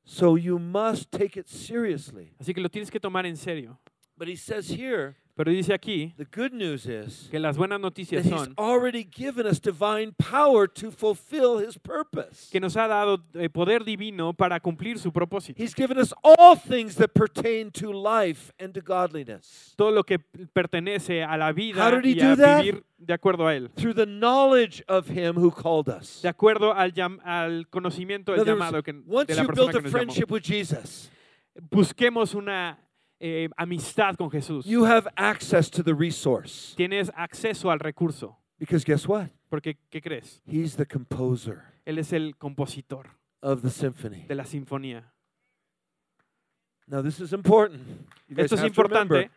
[0.04, 2.32] So you must take it seriously.
[2.38, 3.78] Así que lo tienes que tomar en serio.
[4.16, 7.82] But he says here, Pero dice aquí the good news is que las buenas that
[7.86, 12.50] noticias he's son already given us divine power to fulfill his purpose.
[12.50, 15.62] que nos ha dado eh, poder divino para cumplir su propósito.
[15.62, 19.74] He's given us all things that pertain to life and to godliness.
[19.76, 22.62] Todo lo que pertenece a la How vida did he y a do that?
[22.64, 23.70] vivir de acuerdo a Él.
[23.76, 26.20] Through the knowledge of him who called us.
[26.20, 29.42] De acuerdo al, llam- al conocimiento In del other words, llamado que, once de la
[29.42, 29.98] you persona built que a nos llamó.
[30.12, 31.10] friendship with Jesus,
[31.70, 32.78] Busquemos una
[33.20, 34.64] eh, amistad con Jesús.
[34.66, 36.74] you have access to the resource.
[36.76, 38.36] Tienes acceso al recurso.
[38.58, 39.28] Because guess what?
[39.50, 40.42] Porque, ¿qué crees?
[40.46, 43.06] He's the composer Él es el compositor
[43.42, 44.24] of the symphony.
[44.28, 45.04] de la sinfonía.
[46.86, 47.82] Now, this is important.
[48.28, 49.30] You guys Esto es have to remember, importante.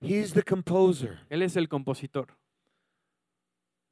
[0.00, 1.20] He's the composer.
[1.30, 2.26] Él es el compositor.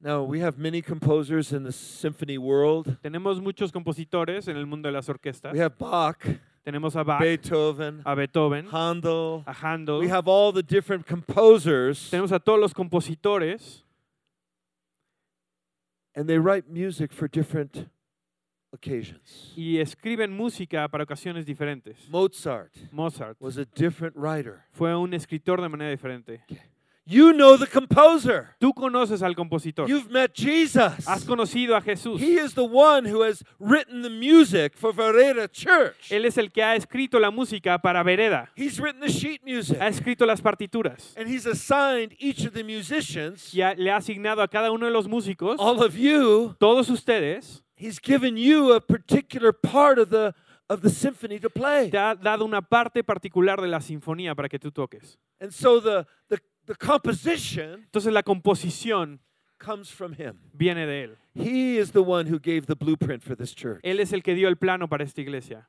[0.03, 2.97] Now, we have many composers in the symphony world.
[3.03, 5.53] Tenemos muchos compositores en el mundo de las orquestas.
[5.53, 6.17] We have Bach,
[6.65, 9.43] Tenemos a Bach, Beethoven, a Beethoven, Handel.
[9.47, 9.99] a Handel.
[9.99, 13.81] We have all the different composers, Tenemos a todos los compositores
[16.15, 17.87] and they write music for different
[18.73, 19.53] occasions.
[19.55, 22.07] y escriben música para ocasiones diferentes.
[22.09, 24.65] Mozart Mozart was a different writer.
[24.71, 26.41] fue un escritor de manera diferente.
[27.05, 28.55] You know the composer.
[28.59, 29.87] Tú conoces al compositor.
[29.87, 31.07] You've met Jesus.
[31.07, 32.19] Has conocido a Jesús.
[32.19, 36.11] He is the one who has written the music for Vereda Church.
[36.11, 38.49] Él es el que ha escrito la música para Vereda.
[38.55, 39.79] He's written the sheet music.
[39.79, 41.13] Ha escrito las partituras.
[41.17, 44.91] And he's assigned each of the musicians, Y le ha asignado a cada uno de
[44.91, 50.33] los músicos, all of you, todos ustedes, he's given you a particular part of the
[50.69, 51.89] of the symphony to play.
[51.89, 55.17] te ha dado una parte particular de la sinfonía para que tú toques.
[55.41, 59.19] And so the the, the composition Entonces la composición
[59.57, 60.39] comes from him.
[60.53, 61.17] viene de él.
[61.33, 63.79] He is the one who gave the blueprint for this church.
[63.83, 65.67] Él es el que dio el plano para esta iglesia.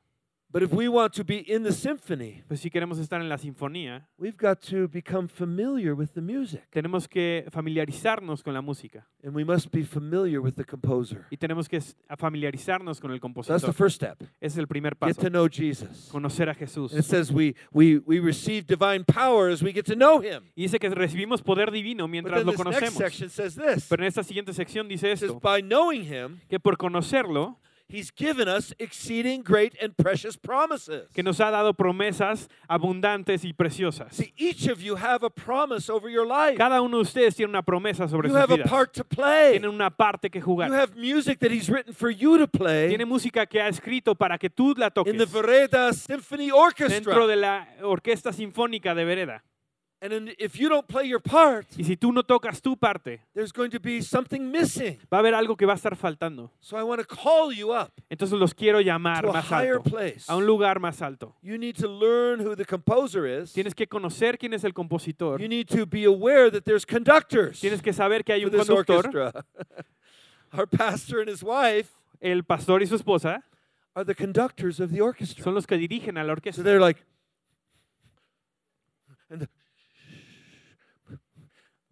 [0.53, 3.39] But if we want to be in the symphony, Pues si queremos estar en la
[3.39, 6.61] sinfonía, we've got to become familiar with the music.
[6.69, 11.25] tenemos que familiarizarnos con la música And we must be familiar with the composer.
[11.31, 11.81] y tenemos que
[12.17, 13.67] familiarizarnos con el So that's compositor.
[13.67, 14.23] the first step.
[14.39, 16.09] Es el primer Get paso, to know Jesus.
[16.11, 16.91] conocer a Jesús.
[16.91, 20.43] And it says we, we, we receive divine power as we get to know him.
[20.55, 22.97] Y dice que recibimos poder divino mientras lo this next conocemos.
[22.97, 23.87] section says this.
[23.89, 27.57] Pero en esta siguiente sección dice It says, esto, by knowing him, que por conocerlo,
[27.87, 31.07] he's given us exceeding great and precious promises.
[31.13, 34.13] que nos ha dado promesas abundantes y preciosas.
[34.13, 36.57] See, each of you have a promise over your life.
[36.57, 38.69] Cada uno de ustedes tiene una promesa sobre You sus have a vidas.
[38.69, 39.51] part to play.
[39.59, 40.71] Tienen una parte que You jugar.
[40.73, 44.37] have music that he's written for you to play Tiene música que ha escrito para
[44.37, 47.27] que tú la in the toques Vereda Symphony dentro Orchestra.
[47.27, 49.43] de la Orquesta Sinfónica de Vereda.
[50.03, 53.21] And then if you don't play your part, Y si tú no tocas tu parte,
[53.33, 54.97] there's going to be something missing.
[55.09, 56.51] va a haber algo que va a estar faltando.
[56.59, 59.77] So I want to call you up Entonces los quiero llamar to a más higher
[59.77, 60.25] alto, place.
[60.27, 61.37] a un lugar más alto.
[61.41, 63.53] You need to learn who the composer is.
[63.53, 65.39] Tienes que conocer quién es el compositor.
[65.39, 68.57] You need to be aware that there's conductors Tienes que saber que hay for un
[68.57, 68.97] this conductor.
[68.97, 69.45] orchestra.
[70.51, 73.41] Our pastor and his wife El pastor y su esposa
[73.95, 75.41] are the conductors of the orchestra.
[75.45, 76.61] son los que dirigen a la So orquesta.
[76.63, 77.01] they're like,
[79.29, 79.49] and the,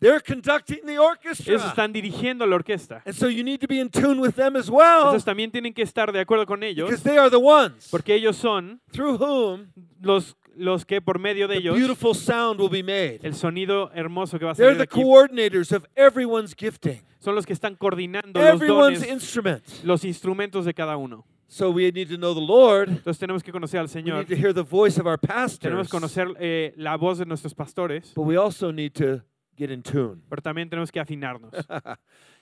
[0.02, 1.54] They're conducting the orchestra.
[1.54, 3.04] Ellos están dirigiendo la orquesta.
[3.06, 5.74] And so you need to be in tune with them as well Entonces también tienen
[5.74, 9.18] que estar de acuerdo con ellos, because they are the ones porque ellos son through
[9.22, 9.68] whom
[10.02, 13.20] los, los que por medio de ellos beautiful sound will be made.
[13.22, 17.00] el sonido hermoso que va a They're salir de the aquí coordinators of everyone's gifting,
[17.20, 19.64] son los que están coordinando los everyone's dones, instrument.
[19.84, 21.24] los instrumentos de cada uno.
[21.48, 22.88] So we need to know the Lord.
[22.90, 25.52] Entonces tenemos que conocer al We Señor, need to hear the voice of our tenemos
[25.52, 25.88] pastors.
[25.88, 29.22] que conocer eh, la voz de nuestros pastores, But we also need to
[29.62, 30.22] get in tune.
[30.30, 31.52] pero también tenemos que afinarnos,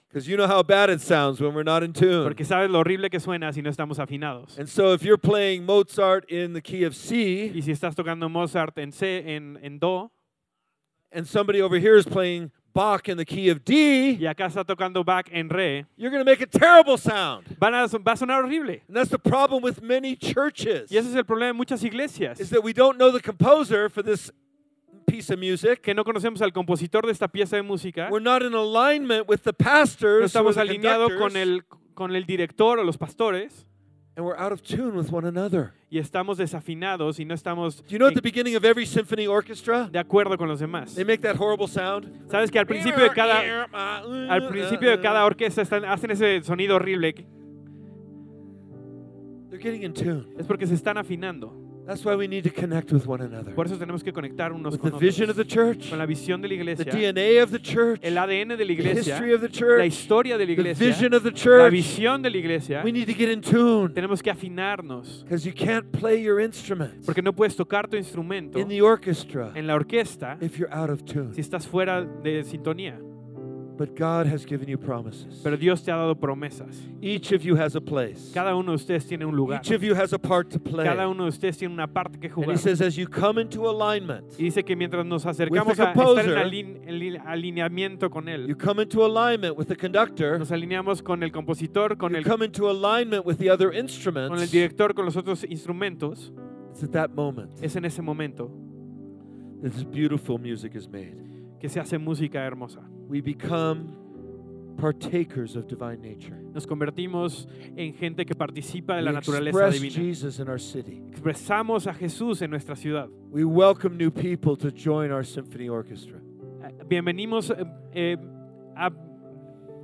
[0.09, 2.23] Because you know how bad it sounds when we're not in tune.
[2.23, 4.57] porque sabes lo horrible que suena si no estamos afinados.
[4.57, 8.27] And so if you're playing Mozart in the key of C Y si estás tocando
[8.29, 10.09] Mozart en C, en, en Do,
[11.11, 14.63] and somebody over here is playing Bach in the key of D, y acá está
[14.63, 17.45] tocando Bach en Re, you're going to make a terrible sound.
[17.59, 18.81] van a, va a sonar horrible.
[18.87, 22.39] And that's the problem with many churches Y ese es el problema de muchas iglesias,
[22.39, 24.31] is that we don't know the composer for this
[25.09, 25.81] piece of music.
[25.81, 29.39] que no conocemos al compositor de esta pieza de música, We're not in alignment with
[29.43, 33.65] the no pastors are estamos the alineados con el, con el director o los pastores,
[34.15, 35.71] and we're out of tune with one another.
[35.89, 39.25] y estamos desafinados y no estamos Do you know at the beginning of every symphony
[39.27, 40.93] orchestra, de acuerdo con los demás.
[40.95, 42.07] they make that horrible sound?
[42.29, 43.65] Sabes que al principio de cada,
[44.29, 47.13] al principio de cada orquesta están, hacen ese sonido horrible,
[49.49, 50.27] They're getting in tune.
[50.37, 51.51] es porque se están afinando.
[51.89, 53.55] That's why we need to connect with one another.
[53.55, 55.97] Por eso tenemos que conectar unos With con the vision of otros, the church, con
[55.97, 58.73] la visión de la the iglesia, DNA of the church, el ADN de la the
[58.73, 61.35] iglesia, history of the la church, historia de la the iglesia, vision of the la
[61.35, 61.71] church.
[61.73, 62.81] visión de la iglesia.
[62.85, 67.07] We need to get in tune Tenemos que afinarnos, because you can't play your instruments
[67.07, 70.91] porque no puedes tocar tu instrumento in the orchestra en la orquesta if you're out
[70.91, 71.33] of tune.
[71.33, 72.99] si estás fuera de sintonía.
[73.79, 75.39] But God has given you promises.
[75.41, 76.75] Pero Dios te ha dado promesas.
[77.01, 78.29] Each of you has a place.
[78.33, 79.61] Cada uno de ustedes tiene un lugar.
[79.61, 80.83] Each of you has a part to play.
[80.85, 82.51] Cada uno de ustedes tiene una parte que And jugar.
[82.51, 86.13] he says, as you come into alignment, Y dice que mientras nos acercamos a estar
[86.89, 91.31] en alineamiento con you Él, come into alignment with the conductor, nos alineamos con el
[91.31, 94.51] compositor, con you el, come into alignment with the other con el instruments.
[94.51, 96.33] director, con los otros instrumentos,
[96.73, 98.51] It's at that moment es en ese momento
[99.63, 101.15] that this beautiful music is made.
[101.61, 102.81] que se hace música hermosa.
[103.09, 103.95] We become
[104.77, 106.37] partakers of divine nature.
[106.53, 109.95] Nos convertimos en gente que participa de la We naturaleza express divina.
[109.95, 111.01] Jesus in our city.
[111.11, 113.09] Expresamos a Jesús en nuestra ciudad.
[113.31, 116.19] We welcome new people to join our symphony orchestra.
[116.63, 118.17] Eh, Bienvenimos, eh, eh,
[118.77, 118.91] a-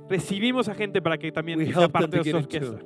[0.08, 2.78] recibimos a gente para que también We sea parte de nuestra orquesta.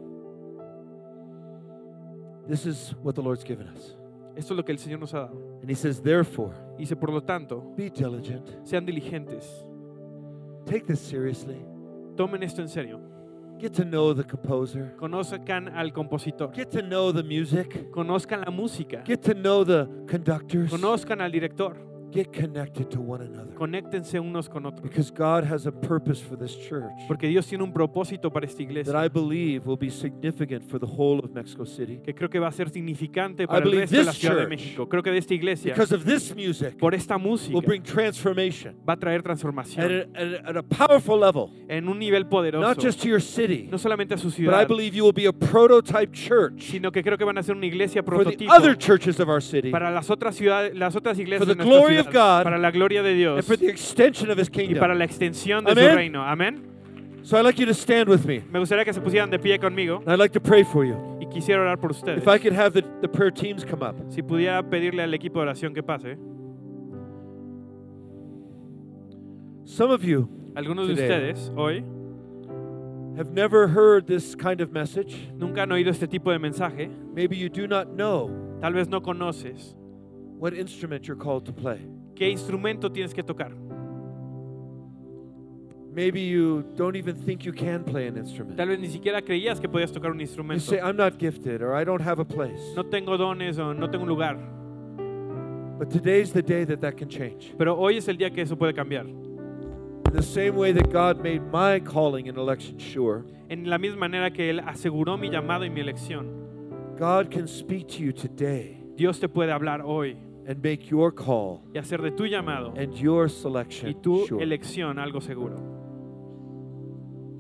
[2.49, 3.95] This is what the Lord's given us.
[4.34, 5.59] Esto es lo que el Señor nos ha dado.
[5.61, 8.49] And he says, therefore, Dice, por lo tanto, be diligent.
[8.64, 9.45] sean diligentes,
[10.67, 11.57] Take this seriously.
[12.17, 13.01] tomen esto en serio,
[13.59, 14.95] Get to know the composer.
[14.97, 17.91] conozcan al compositor, Get to know the music.
[17.91, 20.71] conozcan la música, Get to know the conductors.
[20.71, 21.77] conozcan al director,
[22.13, 23.55] Get connected to one another.
[23.55, 24.83] conéctense unos con otros.
[24.83, 28.59] Because God has a purpose for this church Porque Dios tiene un propósito para esta
[28.59, 32.01] that iglesia I believe will be significant for the whole of Mexico City.
[32.05, 34.89] que creo que va a ser significante para el resto de la Ciudad de México.
[34.89, 38.75] Creo que de esta iglesia, Because of this music, por esta música, will bring transformation
[38.89, 42.27] va a traer at transformación a, at a- at a powerful level, en un nivel
[42.27, 45.05] poderoso, not just to your city, no solamente a su but I ciudad, believe you
[45.05, 48.19] will be a prototype church sino que creo que van a ser una iglesia for
[48.19, 51.55] the prototipo other churches of our city para las otras ciudades, las otras iglesias de
[51.55, 54.49] nuestra glory of God para la gloria de and Dios for the extension of His
[54.49, 54.99] y para kingdom.
[54.99, 55.97] la extensión de su Amén.
[55.97, 56.23] reino.
[56.23, 56.67] Amén.
[57.23, 58.43] So I'd like you to stand with me.
[58.51, 60.97] Me gustaría que se pusieran de pie conmigo And I'd like to pray for you.
[61.21, 62.19] y quisiera orar por ustedes.
[62.23, 63.95] If I could have the, the prayer teams come up.
[64.09, 66.17] Si pudiera pedirle al equipo de oración que pase.
[69.65, 71.31] Some of you Algunos de Today.
[71.33, 71.85] ustedes hoy
[73.17, 75.29] have never heard this kind of message.
[75.37, 76.89] nunca han oído este tipo de mensaje.
[77.15, 78.31] Maybe you do not know
[78.61, 79.77] Tal vez no conoces
[80.41, 81.78] what instrument you're called to play.
[82.16, 83.53] qué instrumento tienes que tocar.
[85.93, 88.57] Maybe you don't even think you can play an instrument.
[88.57, 90.62] Tal vez ni siquiera creías que podías tocar un You instrumento.
[90.62, 92.61] say, I'm not gifted or I don't have a place.
[92.76, 94.36] No tengo dones o no tengo un lugar.
[95.78, 97.55] But today's the day that that can change.
[97.59, 99.07] Pero hoy es el día que eso puede cambiar.
[99.07, 104.09] In the same way that God made my calling and election sure, En la misma
[104.09, 108.76] manera que Él aseguró mi llamado y mi elección, God can speak to you today
[108.97, 110.16] Dios te puede hablar hoy
[110.51, 114.43] and make your call y hacer de tu llamado and your y selection tu sure.
[114.43, 115.57] elección algo seguro.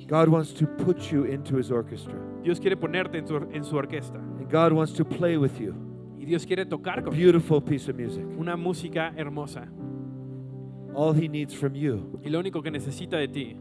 [0.06, 2.14] God wants to put you into his orchestra.
[2.42, 5.74] Dios quiere ponerte en su, en su orquesta And God wants to play with you.
[6.18, 8.24] y Dios quiere tocar con beautiful piece of music.
[8.38, 9.68] una música hermosa.
[10.94, 13.56] All he needs from you Y lo único que necesita de ti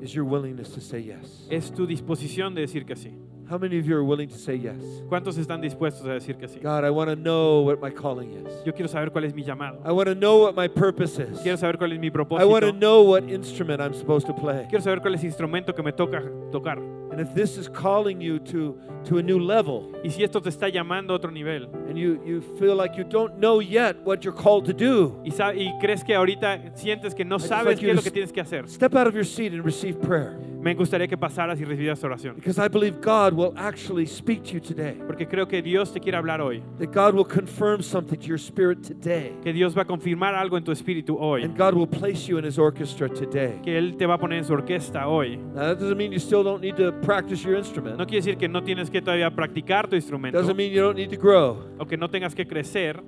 [0.00, 1.46] is your willingness to say yes.
[1.50, 3.12] es tu disposición de decir que sí.
[3.52, 4.80] How many of you are willing to say yes?
[5.10, 6.58] ¿Cuántos están dispuestos a decir que sí?
[6.62, 8.48] God, I want to know what my calling is.
[8.64, 9.78] Yo quiero saber cuál es mi llamado.
[9.84, 11.38] I want to know what my purpose is.
[11.42, 12.78] Quiero saber cuál es mi I want to propósito.
[12.80, 14.64] know what instrument I'm supposed to play.
[14.70, 16.78] Quiero saber cuál es el instrumento que me toca tocar.
[17.10, 18.74] And if this is calling you to,
[19.04, 22.22] to a new level, Y si esto te está llamando a otro nivel and you,
[22.24, 25.74] you feel like you don't know yet what you're called to do, y, sa- y
[25.78, 28.40] crees que ahorita sientes que no just sabes like qué es lo que tienes que
[28.40, 30.38] hacer, step out of your seat and receive prayer.
[30.62, 32.36] Me gustaría que pasaras y recibieras oración.
[32.36, 34.96] Because I believe God will actually speak to you today.
[35.06, 36.62] Porque creo que Dios te quiere hablar hoy.
[36.78, 39.32] That God will confirm something to your spirit today.
[39.42, 41.42] Que Dios va a confirmar algo en tu espíritu hoy.
[41.42, 43.60] And God will place you in His orchestra today.
[43.64, 45.36] Que Él te va a poner en su orquesta hoy.
[45.36, 47.98] Now, that doesn't mean you still don't need to practice your instrument.
[47.98, 50.96] No quiere decir que no tienes que todavía practicar tu instrumento Doesn't mean you don't
[50.96, 51.58] need to grow.
[51.78, 53.02] o que no tengas que crecer,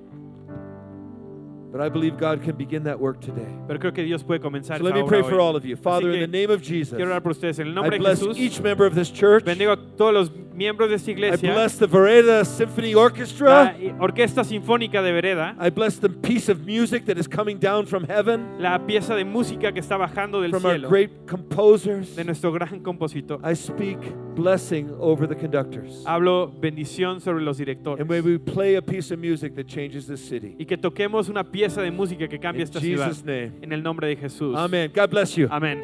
[1.75, 3.53] But I believe God can begin that work today.
[3.67, 5.75] pero creo que Dios puede comenzar So let me pray for all of you.
[5.75, 8.61] Father, in the name of Jesus, Quiero orar por ustedes en el I bless each
[8.61, 9.43] member of this church.
[9.43, 13.75] Bendigo a todos los miembros de esta I iglesia, bless the Vereda Symphony la Orchestra.
[13.99, 18.05] orquesta sinfónica de Vereda, I bless the piece of music that is coming down from
[18.05, 22.15] heaven la pieza de música que está bajando del from our cielo great composers.
[22.15, 23.39] de nuestro gran compositor.
[23.43, 23.97] I speak
[24.35, 26.03] blessing over the conductors.
[26.05, 30.07] Hablo bendición sobre los And directores may we play a piece of music that changes
[30.07, 30.55] this city.
[30.57, 33.51] y que toquemos una pieza de música que cambie In esta ciudad Jesus' name.
[33.61, 34.55] en el nombre de Jesús.
[34.57, 34.91] Amen.
[34.93, 35.47] God bless you.
[35.49, 35.83] Amén.